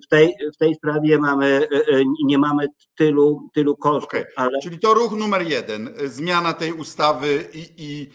w 0.03 0.07
tej, 0.07 0.35
w 0.53 0.57
tej 0.57 0.75
sprawie 0.75 1.17
mamy, 1.17 1.67
nie 2.25 2.37
mamy 2.37 2.67
tylu, 2.95 3.49
tylu 3.53 3.77
kosztów. 3.77 4.09
Okay. 4.09 4.25
Ale... 4.35 4.59
Czyli 4.59 4.79
to 4.79 4.93
ruch 4.93 5.11
numer 5.11 5.41
jeden, 5.41 5.89
zmiana 6.05 6.53
tej 6.53 6.73
ustawy 6.73 7.45
i, 7.53 7.65
i, 7.77 8.09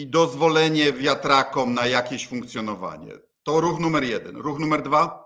i 0.00 0.06
dozwolenie 0.06 0.92
wiatrakom 0.92 1.74
na 1.74 1.86
jakieś 1.86 2.28
funkcjonowanie. 2.28 3.12
To 3.42 3.60
ruch 3.60 3.80
numer 3.80 4.04
jeden. 4.04 4.36
Ruch 4.36 4.58
numer 4.58 4.82
dwa? 4.82 5.24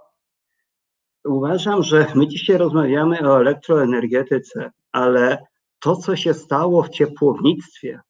Uważam, 1.25 1.83
że 1.83 2.07
my 2.15 2.27
dzisiaj 2.27 2.57
rozmawiamy 2.57 3.31
o 3.31 3.41
elektroenergetyce, 3.41 4.71
ale 4.93 5.39
to, 5.81 5.97
co 5.97 6.17
się 6.17 6.35
stało 6.35 6.83
w 6.83 6.89
ciepłownictwie, 6.89 8.01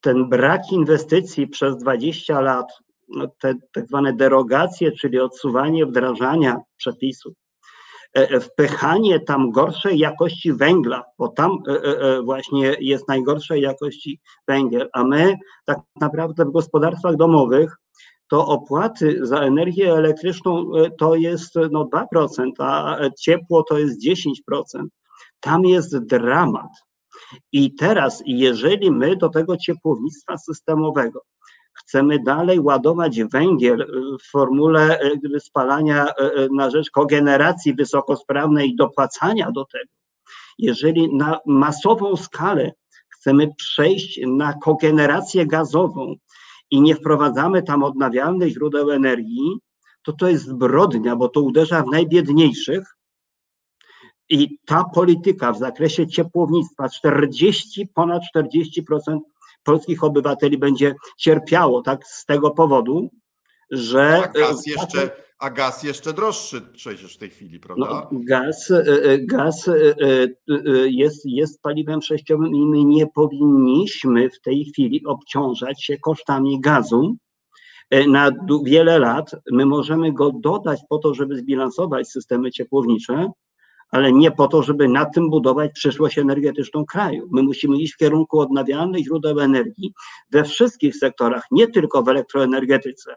ten 0.00 0.28
brak 0.28 0.72
inwestycji 0.72 1.48
przez 1.48 1.76
20 1.76 2.40
lat, 2.40 2.66
no, 3.08 3.26
te 3.40 3.54
tak 3.72 3.86
zwane 3.86 4.12
derogacje, 4.12 4.92
czyli 4.92 5.20
odsuwanie 5.20 5.86
wdrażania 5.86 6.56
przepisów, 6.76 7.34
e, 8.16 8.30
e, 8.30 8.40
wpychanie 8.40 9.20
tam 9.20 9.50
gorszej 9.50 9.98
jakości 9.98 10.52
węgla, 10.52 11.04
bo 11.18 11.28
tam 11.28 11.58
e, 11.68 12.22
właśnie 12.22 12.76
jest 12.80 13.08
najgorszej 13.08 13.62
jakości 13.62 14.20
węgiel, 14.48 14.88
a 14.92 15.04
my 15.04 15.36
tak 15.64 15.78
naprawdę 16.00 16.44
w 16.44 16.52
gospodarstwach 16.52 17.16
domowych 17.16 17.76
to 18.28 18.46
opłaty 18.46 19.26
za 19.26 19.40
energię 19.40 19.92
elektryczną 19.92 20.70
to 20.98 21.14
jest 21.14 21.54
no 21.70 21.84
2%, 21.84 22.50
a 22.58 22.98
ciepło 23.20 23.62
to 23.62 23.78
jest 23.78 24.06
10%. 24.50 24.62
Tam 25.40 25.64
jest 25.64 25.98
dramat. 25.98 26.70
I 27.52 27.74
teraz, 27.74 28.22
jeżeli 28.26 28.90
my 28.90 29.16
do 29.16 29.28
tego 29.28 29.56
ciepłownictwa 29.56 30.38
systemowego 30.38 31.20
chcemy 31.74 32.18
dalej 32.18 32.60
ładować 32.60 33.22
węgiel 33.22 33.86
w 34.22 34.30
formule 34.30 35.00
e, 35.00 35.40
spalania 35.40 36.06
e, 36.06 36.48
na 36.52 36.70
rzecz 36.70 36.90
kogeneracji 36.90 37.74
wysokosprawnej 37.74 38.70
i 38.70 38.76
dopłacania 38.76 39.50
do 39.50 39.64
tego, 39.64 39.90
jeżeli 40.58 41.16
na 41.16 41.38
masową 41.46 42.16
skalę 42.16 42.72
chcemy 43.08 43.48
przejść 43.56 44.20
na 44.26 44.52
kogenerację 44.52 45.46
gazową 45.46 46.14
i 46.70 46.80
nie 46.80 46.94
wprowadzamy 46.94 47.62
tam 47.62 47.82
odnawialnych 47.82 48.52
źródeł 48.52 48.90
energii, 48.90 49.58
to 50.02 50.12
to 50.12 50.28
jest 50.28 50.44
zbrodnia, 50.44 51.16
bo 51.16 51.28
to 51.28 51.40
uderza 51.40 51.82
w 51.82 51.90
najbiedniejszych, 51.90 52.96
i 54.32 54.58
ta 54.66 54.84
polityka 54.94 55.52
w 55.52 55.58
zakresie 55.58 56.06
ciepłownictwa, 56.06 56.88
40, 56.88 57.88
ponad 57.94 58.22
40% 58.36 59.18
polskich 59.62 60.04
obywateli 60.04 60.58
będzie 60.58 60.94
cierpiało 61.18 61.82
tak 61.82 62.06
z 62.06 62.24
tego 62.24 62.50
powodu, 62.50 63.10
że. 63.70 64.22
A 64.24 64.28
gaz 64.28 64.66
jeszcze, 64.66 65.10
a 65.38 65.50
gaz 65.50 65.82
jeszcze 65.82 66.12
droższy 66.12 66.60
przecież 66.60 67.14
w 67.14 67.18
tej 67.18 67.30
chwili, 67.30 67.60
prawda? 67.60 68.08
No, 68.12 68.20
gaz 68.28 68.70
e, 68.70 68.84
e, 69.02 69.18
gaz 69.18 69.68
e, 69.68 69.74
jest, 70.86 71.22
jest 71.24 71.62
paliwem 71.62 72.00
przejściowym 72.00 72.54
i 72.54 72.66
my 72.66 72.84
nie 72.84 73.06
powinniśmy 73.06 74.30
w 74.30 74.40
tej 74.40 74.64
chwili 74.64 75.06
obciążać 75.06 75.84
się 75.84 75.98
kosztami 75.98 76.60
gazu 76.60 77.16
na 78.08 78.30
wiele 78.64 78.98
lat. 78.98 79.30
My 79.52 79.66
możemy 79.66 80.12
go 80.12 80.30
dodać 80.30 80.80
po 80.88 80.98
to, 80.98 81.14
żeby 81.14 81.36
zbilansować 81.36 82.08
systemy 82.08 82.50
ciepłownicze, 82.50 83.30
ale 83.92 84.12
nie 84.12 84.30
po 84.30 84.48
to, 84.48 84.62
żeby 84.62 84.88
na 84.88 85.04
tym 85.04 85.30
budować 85.30 85.72
przyszłość 85.72 86.18
energetyczną 86.18 86.84
kraju. 86.84 87.28
My 87.30 87.42
musimy 87.42 87.76
iść 87.76 87.94
w 87.94 87.96
kierunku 87.96 88.40
odnawialnych 88.40 89.04
źródeł 89.04 89.40
energii 89.40 89.92
we 90.30 90.44
wszystkich 90.44 90.96
sektorach, 90.96 91.44
nie 91.50 91.68
tylko 91.68 92.02
w 92.02 92.08
elektroenergetyce, 92.08 93.16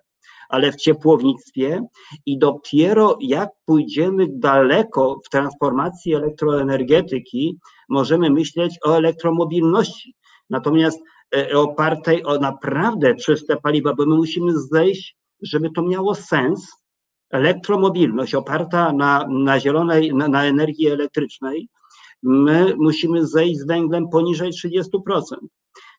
ale 0.50 0.72
w 0.72 0.76
ciepłownictwie 0.76 1.82
i 2.26 2.38
dopiero 2.38 3.18
jak 3.22 3.50
pójdziemy 3.66 4.28
daleko 4.30 5.20
w 5.26 5.30
transformacji 5.30 6.14
elektroenergetyki, 6.14 7.60
możemy 7.90 8.30
myśleć 8.30 8.78
o 8.86 8.98
elektromobilności. 8.98 10.16
Natomiast 10.50 11.00
e, 11.36 11.58
opartej 11.58 12.26
o 12.26 12.40
naprawdę 12.40 13.16
czyste 13.16 13.58
paliwa, 13.58 13.94
bo 13.94 14.06
my 14.06 14.16
musimy 14.16 14.52
zejść, 14.72 15.18
żeby 15.42 15.70
to 15.72 15.82
miało 15.82 16.16
sens, 16.16 16.85
elektromobilność 17.36 18.36
oparta 18.36 18.94
na, 18.94 19.28
na 19.30 19.60
zielonej, 19.60 20.14
na, 20.14 20.28
na 20.28 20.46
energii 20.46 20.88
elektrycznej, 20.88 21.70
my 22.24 22.76
musimy 22.78 23.28
zejść 23.28 23.60
z 23.60 23.68
węglem 23.68 24.10
poniżej 24.10 24.52
30%. 24.52 24.84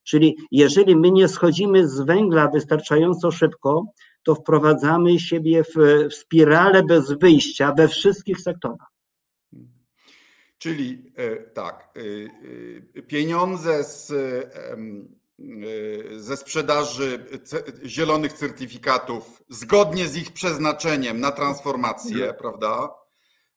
Czyli 0.04 0.36
jeżeli 0.50 0.96
my 0.96 1.10
nie 1.10 1.28
schodzimy 1.28 1.88
z 1.88 2.00
węgla 2.00 2.48
wystarczająco 2.48 3.30
szybko, 3.30 3.84
to 4.22 4.34
wprowadzamy 4.34 5.18
siebie 5.18 5.64
w, 5.64 5.74
w 6.10 6.14
spiralę 6.14 6.82
bez 6.82 7.12
wyjścia 7.12 7.74
we 7.76 7.88
wszystkich 7.88 8.40
sektorach. 8.40 8.88
Czyli 10.58 11.12
e, 11.16 11.36
tak, 11.36 11.88
e, 11.96 12.98
e, 12.98 13.02
pieniądze 13.02 13.84
z 13.84 14.12
ze 16.16 16.36
sprzedaży 16.36 17.26
zielonych 17.84 18.32
certyfikatów 18.32 19.42
zgodnie 19.48 20.08
z 20.08 20.16
ich 20.16 20.32
przeznaczeniem 20.32 21.20
na 21.20 21.32
transformację, 21.32 22.16
mhm. 22.16 22.36
prawda? 22.36 22.94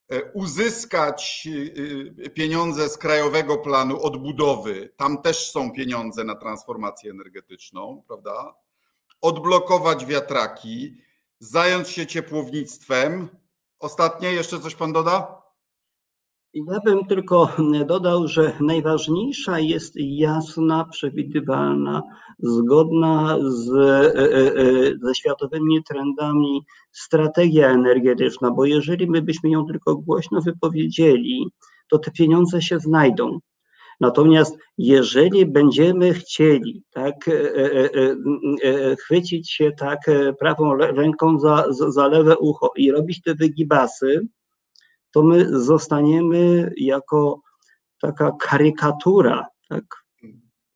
E, 0.09 0.31
uzyskać 0.31 1.47
y, 1.47 1.73
y, 2.25 2.29
pieniądze 2.29 2.89
z 2.89 2.97
Krajowego 2.97 3.57
Planu 3.57 4.01
Odbudowy, 4.01 4.93
tam 4.97 5.21
też 5.21 5.51
są 5.51 5.71
pieniądze 5.71 6.23
na 6.23 6.35
transformację 6.35 7.11
energetyczną, 7.11 8.03
prawda? 8.07 8.55
Odblokować 9.21 10.05
wiatraki, 10.05 11.01
zająć 11.39 11.89
się 11.89 12.07
ciepłownictwem. 12.07 13.29
Ostatnie 13.79 14.31
jeszcze 14.31 14.59
coś 14.59 14.75
pan 14.75 14.93
doda? 14.93 15.38
Ja 16.53 16.79
bym 16.85 17.05
tylko 17.05 17.49
dodał, 17.85 18.27
że 18.27 18.53
najważniejsza 18.59 19.59
jest 19.59 19.93
jasna, 19.95 20.85
przewidywalna, 20.91 22.03
zgodna 22.39 23.37
z, 23.41 23.69
e, 23.75 24.15
e, 24.15 24.33
e, 24.35 24.97
ze 25.01 25.15
światowymi 25.15 25.83
trendami 25.83 26.61
strategia 26.91 27.69
energetyczna, 27.69 28.51
bo 28.51 28.65
jeżeli 28.65 29.07
my 29.07 29.21
byśmy 29.21 29.49
ją 29.49 29.65
tylko 29.65 29.95
głośno 29.95 30.41
wypowiedzieli, 30.41 31.51
to 31.89 31.99
te 31.99 32.11
pieniądze 32.11 32.61
się 32.61 32.79
znajdą. 32.79 33.39
Natomiast 33.99 34.57
jeżeli 34.77 35.45
będziemy 35.45 36.13
chcieli 36.13 36.83
tak, 36.93 37.15
chwycić 38.99 39.51
się 39.51 39.71
tak 39.71 39.99
prawą 40.39 40.75
ręką 40.75 41.39
za, 41.39 41.65
za 41.69 42.07
lewe 42.07 42.37
ucho 42.37 42.71
i 42.75 42.91
robić 42.91 43.21
te 43.21 43.35
wygibasy, 43.35 44.27
to 45.13 45.23
my 45.23 45.59
zostaniemy 45.59 46.71
jako 46.77 47.41
taka 48.01 48.31
karykatura 48.39 49.45
tak, 49.69 49.83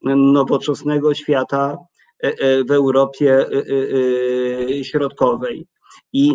nowoczesnego 0.04 1.14
świata 1.14 1.78
w 2.68 2.70
Europie 2.70 3.46
Środkowej. 4.82 5.66
I 6.12 6.32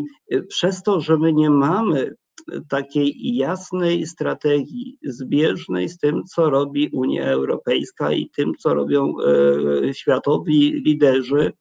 przez 0.47 0.83
to, 0.83 1.01
że 1.01 1.17
my 1.17 1.33
nie 1.33 1.49
mamy 1.49 2.15
takiej 2.69 3.35
jasnej 3.35 4.05
strategii, 4.05 4.97
zbieżnej 5.03 5.89
z 5.89 5.97
tym, 5.97 6.23
co 6.23 6.49
robi 6.49 6.89
Unia 6.93 7.25
Europejska 7.25 8.11
i 8.11 8.29
tym, 8.29 8.53
co 8.59 8.73
robią 8.73 9.13
e, 9.87 9.93
światowi 9.93 10.81
liderzy, 10.85 11.53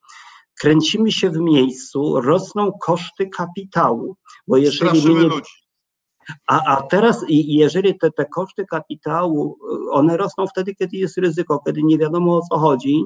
kręcimy 0.60 1.12
się 1.12 1.30
w 1.30 1.38
miejscu, 1.38 2.20
rosną 2.20 2.72
koszty 2.82 3.28
kapitału. 3.28 4.16
Bo 4.48 4.56
jeżeli 4.56 5.04
nie, 5.04 5.22
ludzi. 5.22 5.52
A, 6.46 6.76
a 6.76 6.82
teraz, 6.82 7.24
jeżeli 7.28 7.98
te, 7.98 8.10
te 8.10 8.24
koszty 8.24 8.66
kapitału, 8.66 9.58
one 9.92 10.16
rosną 10.16 10.46
wtedy, 10.46 10.74
kiedy 10.74 10.96
jest 10.96 11.18
ryzyko, 11.18 11.62
kiedy 11.66 11.82
nie 11.82 11.98
wiadomo 11.98 12.36
o 12.36 12.40
co 12.40 12.58
chodzi, 12.58 13.04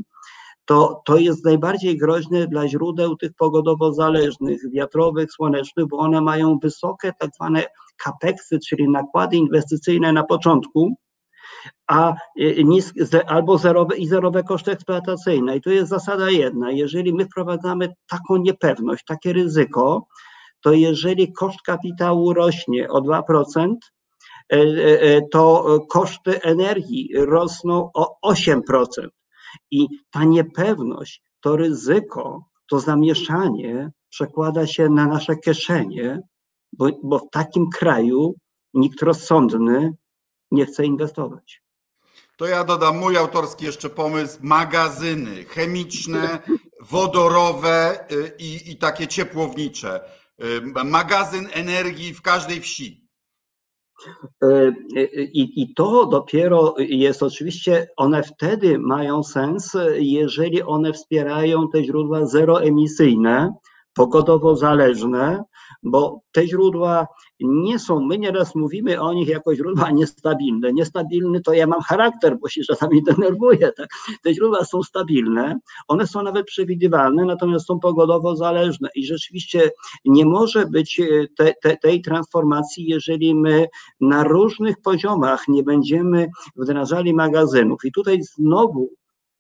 to, 0.64 1.02
to 1.04 1.16
jest 1.16 1.44
najbardziej 1.44 1.98
groźne 1.98 2.46
dla 2.46 2.68
źródeł 2.68 3.16
tych 3.16 3.32
pogodowo 3.34 3.92
zależnych, 3.92 4.70
wiatrowych, 4.72 5.32
słonecznych, 5.32 5.86
bo 5.86 5.98
one 5.98 6.20
mają 6.20 6.58
wysokie 6.62 7.12
tak 7.18 7.30
zwane 7.34 7.64
capeksy, 8.04 8.58
czyli 8.68 8.88
nakłady 8.88 9.36
inwestycyjne 9.36 10.12
na 10.12 10.22
początku, 10.24 10.94
a 11.86 12.14
y, 12.40 12.64
niskie, 12.64 13.30
albo 13.30 13.58
zerowe 13.58 13.96
i 13.96 14.06
zerowe 14.06 14.42
koszty 14.42 14.70
eksploatacyjne. 14.70 15.56
I 15.56 15.60
to 15.60 15.70
jest 15.70 15.90
zasada 15.90 16.30
jedna. 16.30 16.70
Jeżeli 16.70 17.14
my 17.14 17.24
wprowadzamy 17.24 17.94
taką 18.08 18.36
niepewność, 18.36 19.04
takie 19.04 19.32
ryzyko, 19.32 20.06
to 20.62 20.72
jeżeli 20.72 21.32
koszt 21.32 21.62
kapitału 21.62 22.34
rośnie 22.34 22.88
o 22.88 23.00
2%, 23.00 23.76
e, 24.52 24.56
e, 24.56 25.00
e, 25.00 25.22
to 25.32 25.78
koszty 25.90 26.42
energii 26.42 27.10
rosną 27.14 27.90
o 27.94 28.30
8%. 28.32 29.08
I 29.70 29.88
ta 30.10 30.24
niepewność, 30.24 31.22
to 31.40 31.56
ryzyko, 31.56 32.44
to 32.70 32.80
zamieszanie 32.80 33.90
przekłada 34.08 34.66
się 34.66 34.88
na 34.88 35.06
nasze 35.06 35.36
kieszenie, 35.36 36.20
bo, 36.72 36.88
bo 37.02 37.18
w 37.18 37.30
takim 37.30 37.70
kraju 37.70 38.34
nikt 38.74 39.02
rozsądny 39.02 39.92
nie 40.50 40.66
chce 40.66 40.84
inwestować. 40.84 41.62
To 42.36 42.46
ja 42.46 42.64
dodam 42.64 42.98
mój 42.98 43.16
autorski 43.16 43.64
jeszcze 43.64 43.90
pomysł: 43.90 44.38
magazyny 44.42 45.44
chemiczne, 45.44 46.38
wodorowe 46.80 48.06
y, 48.12 48.32
i, 48.38 48.70
i 48.70 48.76
takie 48.76 49.08
ciepłownicze. 49.08 50.00
Y, 50.40 50.84
magazyn 50.84 51.48
energii 51.52 52.14
w 52.14 52.22
każdej 52.22 52.60
wsi. 52.60 53.02
E, 54.42 54.46
e, 54.96 55.04
I, 55.14 55.62
I 55.62 55.74
to 55.74 56.06
dopiero 56.06 56.74
jest 56.78 57.22
oczywiście, 57.22 57.86
one 57.96 58.22
wtedy 58.22 58.78
mają 58.78 59.22
sens, 59.22 59.76
jeżeli 59.98 60.62
one 60.62 60.92
wspierają 60.92 61.68
te 61.68 61.84
źródła 61.84 62.26
zeroemisyjne, 62.26 63.52
pogodowo 63.94 64.56
zależne, 64.56 65.44
bo 65.82 66.20
te 66.32 66.46
źródła 66.46 67.06
nie 67.40 67.78
są, 67.78 68.00
my 68.00 68.18
nieraz 68.18 68.54
mówimy 68.54 69.00
o 69.00 69.12
nich 69.12 69.28
jako 69.28 69.54
źródła 69.54 69.90
niestabilne. 69.90 70.72
Niestabilny 70.72 71.40
to 71.40 71.52
ja 71.52 71.66
mam 71.66 71.80
charakter, 71.80 72.38
bo 72.38 72.48
się 72.48 72.62
czasami 72.64 73.02
denerwuję. 73.02 73.72
Tak? 73.76 73.88
Te 74.22 74.34
źródła 74.34 74.64
są 74.64 74.82
stabilne, 74.82 75.58
one 75.88 76.06
są 76.06 76.22
nawet 76.22 76.46
przewidywalne, 76.46 77.24
natomiast 77.24 77.66
są 77.66 77.80
pogodowo 77.80 78.36
zależne 78.36 78.88
i 78.94 79.06
rzeczywiście 79.06 79.70
nie 80.04 80.26
może 80.26 80.66
być 80.66 81.00
e, 81.00 81.04
te, 81.36 81.54
te, 81.62 81.76
tej 81.76 82.02
transformacji, 82.02 82.86
jeżeli 82.86 83.34
my 83.34 83.66
na 84.00 84.24
różnych 84.24 84.80
poziomach 84.80 85.48
nie 85.48 85.62
będziemy 85.62 86.28
wdrażali 86.56 87.14
magazynów. 87.14 87.84
I 87.84 87.92
tutaj 87.92 88.22
znowu 88.22 88.90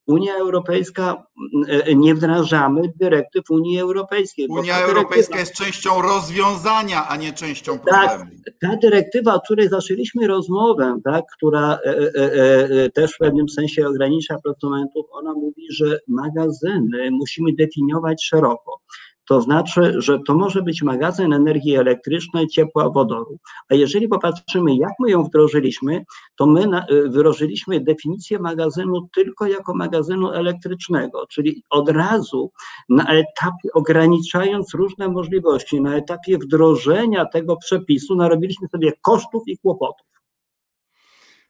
Unia 0.06 0.34
Europejska, 0.36 1.26
mm, 1.54 1.82
e, 1.86 1.94
nie 1.94 2.14
wdrażamy 2.14 2.82
dyrektyw 2.96 3.50
Unii 3.50 3.78
Europejskiej. 3.78 4.46
Unia 4.48 4.78
Europejska 4.78 5.38
jest 5.38 5.54
częścią 5.54 6.02
rozwiązania, 6.02 7.08
a 7.08 7.16
nie 7.16 7.32
częścią 7.32 7.72
tak, 7.72 7.82
problemu. 7.82 8.30
Tak, 8.44 8.54
ta 8.60 8.76
dyrektywa, 8.76 9.34
o 9.34 9.40
której 9.40 9.68
zaczęliśmy 9.68 10.26
rozmowę, 10.26 10.98
tak, 11.04 11.24
która 11.36 11.78
e, 11.84 11.98
e, 11.98 12.84
e, 12.84 12.90
też 12.90 13.14
w 13.14 13.18
pewnym 13.18 13.48
sensie 13.48 13.86
ogranicza 13.86 14.38
prosumentów, 14.44 15.06
ona 15.10 15.32
mówi, 15.32 15.66
że 15.70 15.98
magazyny 16.08 17.10
musimy 17.10 17.52
definiować 17.52 18.24
szeroko. 18.24 18.80
To 19.28 19.40
znaczy, 19.40 19.94
że 19.96 20.18
to 20.26 20.34
może 20.34 20.62
być 20.62 20.82
magazyn 20.82 21.32
energii 21.32 21.76
elektrycznej, 21.76 22.46
ciepła, 22.46 22.90
wodoru. 22.90 23.38
A 23.70 23.74
jeżeli 23.74 24.08
popatrzymy, 24.08 24.76
jak 24.76 24.92
my 25.00 25.10
ją 25.10 25.24
wdrożyliśmy, 25.24 26.04
to 26.36 26.46
my 26.46 26.82
y, 26.90 27.08
wdrożyliśmy 27.08 27.80
definicję 27.80 28.38
magazynu 28.38 29.08
tylko 29.14 29.46
jako 29.46 29.74
magazynu 29.74 30.32
elektrycznego, 30.32 31.26
czyli 31.26 31.62
od 31.70 31.88
razu 31.88 32.52
na 32.88 33.04
etapie, 33.04 33.68
ograniczając 33.74 34.74
różne 34.74 35.08
możliwości, 35.08 35.80
na 35.80 35.96
etapie 35.96 36.38
wdrożenia 36.38 37.26
tego 37.26 37.56
przepisu, 37.56 38.14
narobiliśmy 38.14 38.68
sobie 38.68 38.92
kosztów 39.02 39.42
i 39.46 39.58
kłopotów. 39.58 40.06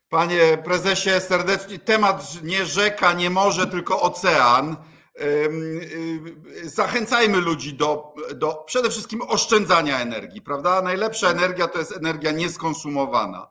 Panie 0.08 0.58
prezesie, 0.64 1.10
serdecznie 1.20 1.78
temat 1.78 2.42
nie 2.42 2.64
rzeka, 2.64 3.12
nie 3.12 3.30
morze, 3.30 3.66
tylko 3.66 4.00
ocean. 4.00 4.76
Y, 5.20 6.70
zachęcajmy 6.70 7.40
ludzi 7.40 7.74
do, 7.74 8.14
do 8.34 8.54
przede 8.66 8.90
wszystkim 8.90 9.22
oszczędzania 9.22 10.00
energii, 10.00 10.42
prawda? 10.42 10.82
Najlepsza 10.82 11.30
energia 11.30 11.68
to 11.68 11.78
jest 11.78 11.96
energia 11.96 12.30
nieskonsumowana. 12.32 13.48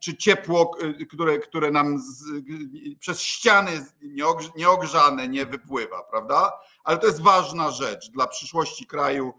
Czy 0.00 0.16
ciepło, 0.16 0.76
y, 1.00 1.06
które, 1.06 1.38
które 1.38 1.70
nam 1.70 1.98
z, 1.98 2.24
przez 2.98 3.20
ściany 3.20 3.86
nieogrzane 4.56 5.28
nie 5.28 5.46
wypływa, 5.46 6.02
prawda? 6.02 6.52
Ale 6.84 6.98
to 6.98 7.06
jest 7.06 7.20
ważna 7.20 7.70
rzecz 7.70 8.10
dla 8.10 8.26
przyszłości 8.26 8.86
kraju. 8.86 9.32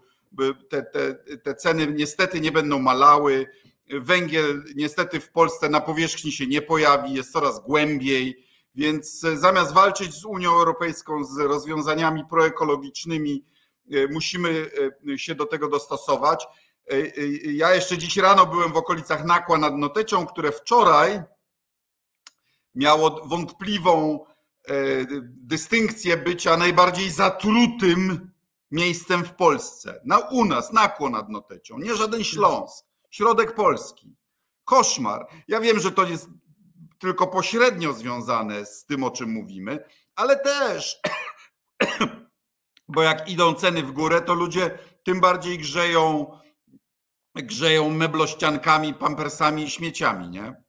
Te, 0.68 0.82
te, 0.82 1.14
te 1.38 1.54
ceny 1.54 1.86
niestety 1.86 2.40
nie 2.40 2.52
będą 2.52 2.78
malały. 2.78 3.46
Węgiel 3.90 4.64
niestety 4.74 5.20
w 5.20 5.30
Polsce 5.30 5.68
na 5.68 5.80
powierzchni 5.80 6.32
się 6.32 6.46
nie 6.46 6.62
pojawi, 6.62 7.14
jest 7.14 7.32
coraz 7.32 7.60
głębiej 7.60 8.45
więc 8.76 9.24
e, 9.24 9.36
zamiast 9.36 9.72
walczyć 9.72 10.14
z 10.14 10.24
Unią 10.24 10.50
Europejską, 10.50 11.24
z 11.24 11.38
rozwiązaniami 11.38 12.24
proekologicznymi, 12.30 13.44
e, 13.92 14.06
musimy 14.06 14.70
e, 15.12 15.18
się 15.18 15.34
do 15.34 15.46
tego 15.46 15.68
dostosować. 15.68 16.46
Ja 17.44 17.74
jeszcze 17.74 17.98
dziś 17.98 18.16
rano 18.16 18.46
byłem 18.46 18.72
w 18.72 18.76
okolicach 18.76 19.24
Nakła 19.24 19.58
nad 19.58 19.76
Notecią, 19.76 20.26
które 20.26 20.52
wczoraj 20.52 21.22
miało 22.74 23.26
wątpliwą 23.26 24.24
dystynkcję 25.26 26.16
bycia 26.16 26.56
najbardziej 26.56 27.10
zatrutym 27.10 28.30
miejscem 28.70 29.24
w 29.24 29.34
Polsce. 29.34 30.00
Na, 30.04 30.18
u 30.18 30.44
nas, 30.44 30.72
Nakło 30.72 31.10
nad 31.10 31.28
Notecią, 31.28 31.78
nie 31.78 31.94
żaden 31.94 32.24
Śląsk, 32.24 32.86
środek 33.10 33.54
Polski. 33.54 34.16
Koszmar. 34.64 35.26
Ja 35.48 35.60
wiem, 35.60 35.80
że 35.80 35.92
to 35.92 36.04
jest 36.04 36.28
tylko 36.98 37.26
pośrednio 37.26 37.92
związane 37.92 38.66
z 38.66 38.84
tym, 38.84 39.04
o 39.04 39.10
czym 39.10 39.30
mówimy, 39.30 39.84
ale 40.16 40.36
też, 40.36 41.00
bo 42.88 43.02
jak 43.02 43.30
idą 43.30 43.54
ceny 43.54 43.82
w 43.82 43.92
górę, 43.92 44.20
to 44.20 44.34
ludzie 44.34 44.78
tym 45.02 45.20
bardziej 45.20 45.58
grzeją, 45.58 46.26
grzeją 47.34 47.90
meblościankami, 47.90 48.94
pampersami 48.94 49.62
i 49.62 49.70
śmieciami, 49.70 50.28
nie? 50.28 50.66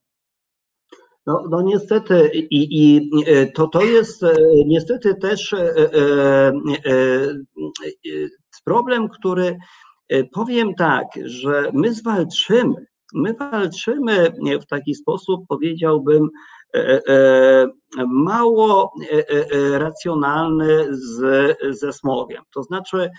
No, 1.28 1.44
no 1.50 1.62
niestety 1.62 2.32
i, 2.34 2.50
i 2.52 3.10
to, 3.56 3.68
to 3.68 3.82
jest 3.82 4.24
e, 4.24 4.36
niestety 4.66 5.16
też 5.16 5.54
e, 5.54 5.76
e, 5.96 6.54
problem, 8.66 9.10
który 9.10 9.58
powiem 10.34 10.76
tak, 10.76 11.06
że 11.26 11.72
my 11.74 11.94
zwalczymy 11.94 12.86
My 13.14 13.34
walczymy 13.34 14.34
w 14.62 14.66
taki 14.66 14.96
sposób, 14.96 15.42
powiedziałbym, 15.48 16.30
e, 16.76 17.02
e, 17.08 17.68
mało 18.08 18.94
e, 19.12 19.80
racjonalny 19.80 20.86
z, 20.90 21.58
ze 21.80 21.94
smogiem. 21.94 22.44
To 22.54 22.64
znaczy, 22.64 23.10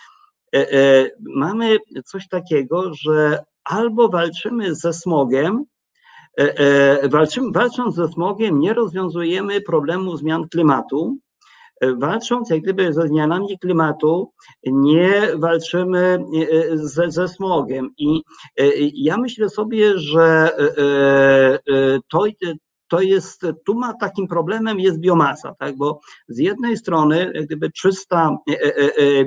mamy 1.37 1.77
coś 2.05 2.29
takiego, 2.29 2.95
że 2.95 3.45
albo 3.65 4.09
walczymy 4.09 4.75
ze 4.75 4.93
smogiem, 4.93 5.65
walczymy, 7.11 7.51
walcząc 7.53 7.95
ze 7.95 8.09
smogiem, 8.09 8.61
nie 8.61 8.75
rozwiązujemy 8.75 9.61
problemu 9.61 10.17
zmian 10.17 10.49
klimatu, 10.49 11.19
walcząc 11.97 12.51
jak 12.51 12.61
gdyby 12.61 12.93
ze 12.93 13.09
zmianami 13.09 13.59
klimatu, 13.59 14.33
nie 14.67 15.23
walczymy 15.37 16.19
e, 16.53 16.79
ze, 16.79 17.11
ze 17.11 17.29
smogiem. 17.29 17.91
I 17.99 18.23
e, 18.59 18.65
ja 18.95 19.17
myślę 19.17 19.49
sobie, 19.49 19.99
że 19.99 20.51
e, 20.59 21.99
to, 22.09 22.25
to 22.89 23.01
jest, 23.01 23.43
tu 23.67 23.75
ma 23.75 23.95
takim 23.95 24.29
problemem 24.29 24.81
jest 24.81 25.01
biomasa, 25.01 25.55
tak, 25.59 25.77
bo 25.77 26.01
z 26.29 26.39
jednej 26.39 26.77
strony 26.77 27.33
jak 27.35 27.47
gdyby 27.47 27.71
czysta 27.73 28.39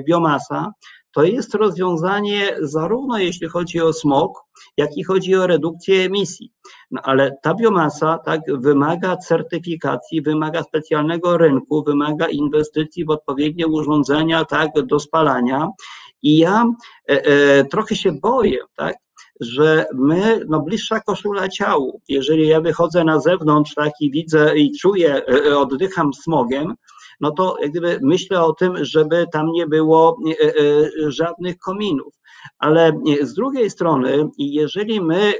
biomasa 0.08 0.72
to 1.12 1.24
jest 1.24 1.54
rozwiązanie 1.54 2.56
zarówno 2.60 3.18
jeśli 3.18 3.48
chodzi 3.48 3.80
o 3.80 3.92
smog, 3.92 4.42
jak 4.76 4.96
i 4.96 5.04
chodzi 5.04 5.34
o 5.34 5.46
redukcję 5.46 6.04
emisji. 6.04 6.52
No 6.90 7.00
ale 7.04 7.36
ta 7.42 7.54
biomasa 7.54 8.18
tak 8.18 8.40
wymaga 8.48 9.16
certyfikacji, 9.16 10.22
wymaga 10.22 10.62
specjalnego 10.62 11.38
rynku, 11.38 11.84
wymaga 11.84 12.26
inwestycji 12.26 13.04
w 13.04 13.10
odpowiednie 13.10 13.66
urządzenia 13.66 14.44
tak 14.44 14.70
do 14.86 14.98
spalania. 14.98 15.68
I 16.22 16.38
ja 16.38 16.64
e, 17.10 17.24
e, 17.24 17.64
trochę 17.64 17.96
się 17.96 18.12
boję, 18.12 18.58
tak, 18.76 18.94
że 19.40 19.86
my, 19.94 20.40
no 20.48 20.60
bliższa 20.60 21.00
koszula 21.00 21.48
ciału, 21.48 22.00
jeżeli 22.08 22.48
ja 22.48 22.60
wychodzę 22.60 23.04
na 23.04 23.20
zewnątrz 23.20 23.74
tak 23.74 23.92
i 24.00 24.10
widzę 24.10 24.58
i 24.58 24.72
czuję, 24.78 25.22
e, 25.26 25.58
oddycham 25.58 26.14
smogiem, 26.14 26.74
no 27.22 27.30
to 27.30 27.56
jak 27.62 27.70
gdyby 27.70 27.98
myślę 28.02 28.44
o 28.44 28.52
tym, 28.52 28.84
żeby 28.84 29.26
tam 29.32 29.52
nie 29.52 29.66
było 29.66 30.18
e, 30.26 30.46
e, 30.46 31.10
żadnych 31.10 31.58
kominów. 31.58 32.14
Ale 32.58 33.00
z 33.22 33.34
drugiej 33.34 33.70
strony, 33.70 34.28
jeżeli 34.38 35.00
my 35.00 35.32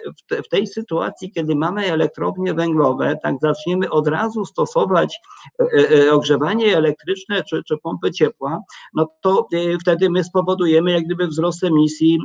w, 0.45 0.49
tej 0.49 0.67
sytuacji, 0.67 1.33
kiedy 1.33 1.55
mamy 1.55 1.93
elektrownie 1.93 2.55
węglowe, 2.55 3.17
tak 3.23 3.35
zaczniemy 3.41 3.91
od 3.91 4.09
razu 4.09 4.45
stosować 4.45 5.21
e, 5.61 6.13
ogrzewanie 6.13 6.77
elektryczne 6.77 7.43
czy, 7.45 7.63
czy 7.69 7.77
pompy 7.83 8.11
ciepła, 8.11 8.59
no 8.95 9.07
to 9.21 9.47
wtedy 9.81 10.11
my 10.11 10.25
spowodujemy 10.25 10.91
jak 10.91 11.05
gdyby 11.05 11.27
wzrost 11.27 11.65
emisji 11.65 12.19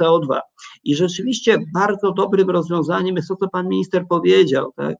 CO2. 0.00 0.38
I 0.84 0.96
rzeczywiście 0.96 1.58
bardzo 1.74 2.12
dobrym 2.12 2.50
rozwiązaniem 2.50 3.16
jest 3.16 3.28
to, 3.28 3.36
co 3.36 3.48
pan 3.48 3.68
minister 3.68 4.04
powiedział, 4.08 4.72
tak? 4.76 4.96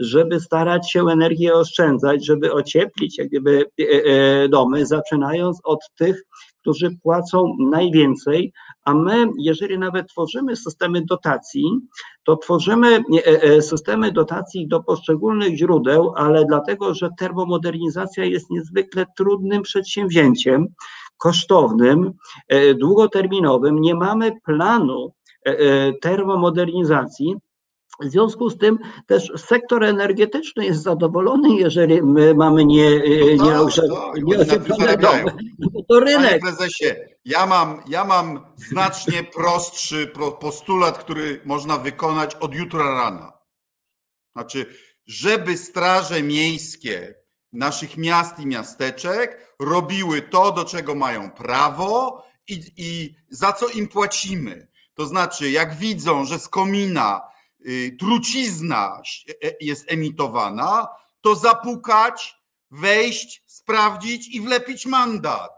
Żeby 0.00 0.40
starać 0.40 0.92
się 0.92 1.08
energię 1.08 1.54
oszczędzać, 1.54 2.26
żeby 2.26 2.52
ocieplić 2.52 3.18
jak 3.18 3.28
gdyby 3.28 3.64
e, 3.80 3.84
e, 3.84 4.48
domy, 4.48 4.86
zaczynając 4.86 5.60
od 5.64 5.80
tych, 5.98 6.24
którzy 6.60 6.90
płacą 7.02 7.56
najwięcej, 7.70 8.52
a 8.84 8.94
my, 8.94 9.26
jeżeli 9.38 9.78
nawet 9.78 10.08
tworzymy 10.08 10.56
systemy 10.56 11.02
dotacji, 11.04 11.64
to 12.24 12.36
tworzymy 12.36 13.02
e, 13.24 13.62
systemy 13.62 14.12
dotacji 14.12 14.68
do 14.68 14.82
poszczególnych 14.82 15.56
źródeł, 15.56 16.12
ale 16.16 16.44
dlatego, 16.44 16.94
że 16.94 17.08
termomodernizacja 17.18 18.24
jest 18.24 18.50
niezwykle 18.50 19.06
trudnym 19.16 19.62
przedsięwzięciem, 19.62 20.66
kosztownym, 21.16 22.12
długoterminowym, 22.76 23.80
nie 23.80 23.94
mamy 23.94 24.32
planu 24.44 25.12
termomodernizacji, 26.02 27.36
w 28.00 28.10
związku 28.10 28.50
z 28.50 28.58
tym 28.58 28.78
też 29.06 29.32
sektor 29.36 29.84
energetyczny 29.84 30.64
jest 30.64 30.82
zadowolony, 30.82 31.54
jeżeli 31.54 32.02
my 32.02 32.34
mamy 32.34 32.64
nie, 32.64 33.00
nie, 33.00 33.36
no, 33.36 33.68
nie, 34.14 34.36
nie 34.78 34.96
domy. 34.96 35.24
To 35.88 36.00
rynek. 36.00 36.40
Panie 36.40 36.56
prezesie, 36.56 36.94
ja 37.24 37.46
mam, 37.46 37.82
ja 37.88 38.04
mam 38.04 38.46
znacznie 38.56 39.24
prostszy 39.24 40.12
postulat, 40.40 40.98
który 40.98 41.40
można 41.44 41.78
wykonać 41.78 42.34
od 42.34 42.54
jutra 42.54 42.94
rana. 42.94 43.32
Znaczy, 44.32 44.66
żeby 45.06 45.56
straże 45.56 46.22
miejskie 46.22 47.14
naszych 47.52 47.96
miast 47.96 48.38
i 48.38 48.46
miasteczek 48.46 49.56
robiły 49.60 50.22
to, 50.22 50.52
do 50.52 50.64
czego 50.64 50.94
mają 50.94 51.30
prawo 51.30 52.24
i, 52.48 52.60
i 52.76 53.16
za 53.30 53.52
co 53.52 53.68
im 53.68 53.88
płacimy. 53.88 54.68
To 54.94 55.06
znaczy, 55.06 55.50
jak 55.50 55.76
widzą, 55.76 56.24
że 56.24 56.38
z 56.38 56.48
komina 56.48 57.20
trucizna 57.98 59.02
e, 59.44 59.50
jest 59.60 59.92
emitowana, 59.92 60.88
to 61.20 61.34
zapukać, 61.34 62.34
wejść, 62.70 63.42
sprawdzić 63.46 64.34
i 64.34 64.40
wlepić 64.40 64.86
mandat. 64.86 65.50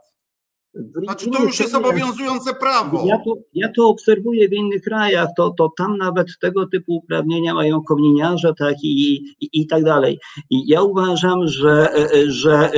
Znaczy 1.05 1.31
to 1.31 1.43
już 1.43 1.61
jest 1.61 1.75
obowiązujące 1.75 2.55
prawo. 2.55 3.05
Ja 3.07 3.19
to, 3.19 3.35
ja 3.55 3.69
to 3.77 3.89
obserwuję 3.89 4.49
w 4.49 4.53
innych 4.53 4.83
krajach, 4.83 5.29
to, 5.37 5.51
to 5.51 5.73
tam 5.79 5.99
nawet 5.99 6.27
tego 6.41 6.67
typu 6.67 6.97
uprawnienia 6.97 7.55
mają 7.55 7.83
kominiarze 7.83 8.55
tak 8.59 8.75
i, 8.83 9.15
i, 9.41 9.49
i 9.53 9.67
tak 9.67 9.85
dalej. 9.85 10.19
I 10.51 10.69
ja 10.69 10.83
uważam, 10.83 11.49
że, 11.49 11.93
e, 11.93 12.13
e, 12.13 12.31
że 12.31 12.71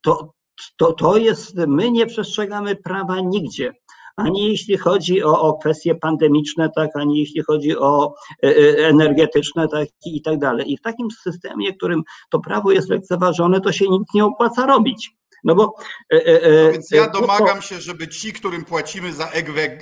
to, 0.00 0.32
to, 0.76 0.92
to 0.92 1.16
jest, 1.16 1.56
my 1.56 1.90
nie 1.90 2.06
przestrzegamy 2.06 2.76
prawa 2.76 3.20
nigdzie 3.20 3.72
ani 4.18 4.48
jeśli 4.48 4.76
chodzi 4.76 5.22
o, 5.22 5.40
o 5.40 5.58
kwestie 5.58 5.94
pandemiczne, 5.94 6.70
tak, 6.76 6.90
ani 6.96 7.18
jeśli 7.18 7.42
chodzi 7.42 7.78
o 7.78 8.14
e, 8.44 8.48
e, 8.48 8.88
energetyczne, 8.88 9.68
tak 9.68 9.88
i 10.06 10.22
tak 10.22 10.38
dalej. 10.38 10.72
I 10.72 10.76
w 10.76 10.80
takim 10.82 11.08
systemie, 11.10 11.72
w 11.72 11.76
którym 11.76 12.02
to 12.30 12.38
prawo 12.40 12.72
jest 12.72 12.88
lekceważone, 12.88 13.60
to 13.60 13.72
się 13.72 13.88
nic 13.88 14.14
nie 14.14 14.24
opłaca 14.24 14.66
robić. 14.66 15.10
No 15.44 15.54
bo. 15.54 15.74
E, 16.10 16.64
no 16.66 16.72
więc 16.72 16.90
ja 16.90 17.08
domagam 17.08 17.62
się, 17.62 17.80
żeby 17.80 18.08
ci, 18.08 18.32
którym 18.32 18.64
płacimy 18.64 19.12
za 19.12 19.28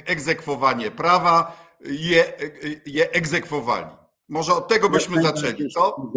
egzekwowanie 0.06 0.90
prawa, 0.90 1.56
je, 1.84 2.24
je 2.86 3.10
egzekwowali. 3.10 3.86
Może 4.28 4.52
od 4.52 4.68
tego 4.68 4.90
byśmy 4.90 5.22
zaczęli, 5.22 5.68
co? 5.68 6.10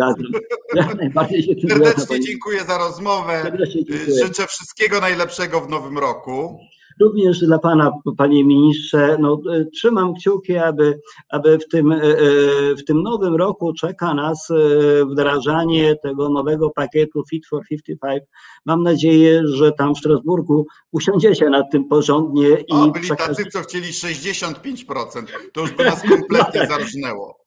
Serdecznie 1.70 2.20
dziękuję 2.20 2.64
za 2.64 2.78
rozmowę. 2.78 3.52
Życzę 4.24 4.48
wszystkiego 4.48 5.00
najlepszego 5.00 5.62
w 5.62 5.70
nowym 5.70 5.98
roku. 5.98 6.60
Również 7.00 7.40
dla 7.40 7.60
Pana, 7.60 7.92
Panie 8.18 8.44
Ministrze, 8.44 9.18
no, 9.20 9.42
e, 9.54 9.66
trzymam 9.66 10.14
kciuki, 10.14 10.58
aby, 10.58 11.00
aby 11.30 11.58
w, 11.58 11.68
tym, 11.68 11.92
e, 11.92 11.96
e, 11.96 12.18
w 12.76 12.84
tym 12.88 13.04
nowym 13.04 13.36
roku 13.36 13.74
czeka 13.74 14.14
nas 14.14 14.48
wdrażanie 15.12 15.96
tego 15.96 16.30
nowego 16.30 16.70
pakietu 16.70 17.24
Fit 17.30 17.48
for 17.48 17.62
55. 17.70 18.24
Mam 18.66 18.84
nadzieję, 18.84 19.42
że 19.48 19.72
tam 19.72 19.96
w 19.96 19.98
Strasburgu 19.98 20.66
usiądziecie 20.92 21.50
nad 21.50 21.72
tym 21.72 21.88
porządnie. 21.88 22.50
I 22.50 22.74
o, 22.74 22.88
byli 22.88 23.10
tacy, 23.10 23.46
co 23.52 23.62
chcieli 23.62 23.88
65%. 23.88 24.54
To 25.54 25.62
już 25.62 25.72
by 25.72 25.86
nas 25.86 26.02
kompletnie 26.02 26.68
zarżnęło. 26.78 27.39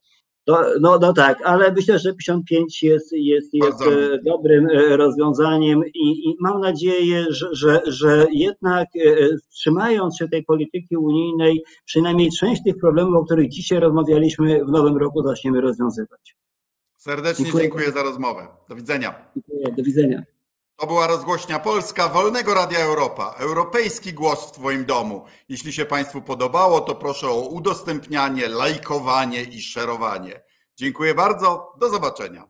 No, 0.47 0.61
no, 0.81 0.99
no 0.99 1.13
tak, 1.13 1.43
ale 1.45 1.73
myślę, 1.73 1.99
że 1.99 2.15
55 2.15 2.83
jest, 2.83 3.13
jest, 3.13 3.55
jest 3.55 3.83
e, 3.83 4.19
dobrym 4.25 4.67
e, 4.67 4.97
rozwiązaniem 4.97 5.83
i, 5.95 6.29
i 6.29 6.37
mam 6.41 6.61
nadzieję, 6.61 7.27
że, 7.29 7.49
że, 7.53 7.83
że 7.87 8.27
jednak 8.33 8.89
e, 8.97 9.29
trzymając 9.51 10.19
się 10.19 10.29
tej 10.29 10.45
polityki 10.45 10.97
unijnej, 10.97 11.65
przynajmniej 11.85 12.31
część 12.41 12.63
tych 12.65 12.79
problemów, 12.79 13.15
o 13.15 13.25
których 13.25 13.49
dzisiaj 13.49 13.81
rozmawialiśmy, 13.81 14.65
w 14.65 14.69
nowym 14.69 14.97
roku 14.97 15.23
zaczniemy 15.23 15.61
rozwiązywać. 15.61 16.37
Serdecznie 16.97 17.45
dziękuję, 17.45 17.65
dziękuję 17.65 17.93
za 17.93 18.03
rozmowę. 18.03 18.47
Do 18.69 18.75
widzenia. 18.75 19.15
Dziękuję, 19.35 19.77
do 19.77 19.83
widzenia. 19.83 20.23
To 20.83 20.87
była 20.87 21.07
rozgłośnia 21.07 21.59
Polska 21.59 22.09
Wolnego 22.09 22.55
Radia 22.55 22.79
Europa. 22.79 23.35
Europejski 23.39 24.13
głos 24.13 24.49
w 24.49 24.53
Twoim 24.53 24.85
domu. 24.85 25.25
Jeśli 25.49 25.73
się 25.73 25.85
Państwu 25.85 26.23
podobało, 26.23 26.81
to 26.81 26.95
proszę 26.95 27.29
o 27.29 27.41
udostępnianie, 27.41 28.49
lajkowanie 28.49 29.43
i 29.43 29.63
szerowanie. 29.63 30.43
Dziękuję 30.77 31.15
bardzo. 31.15 31.73
Do 31.81 31.91
zobaczenia. 31.91 32.49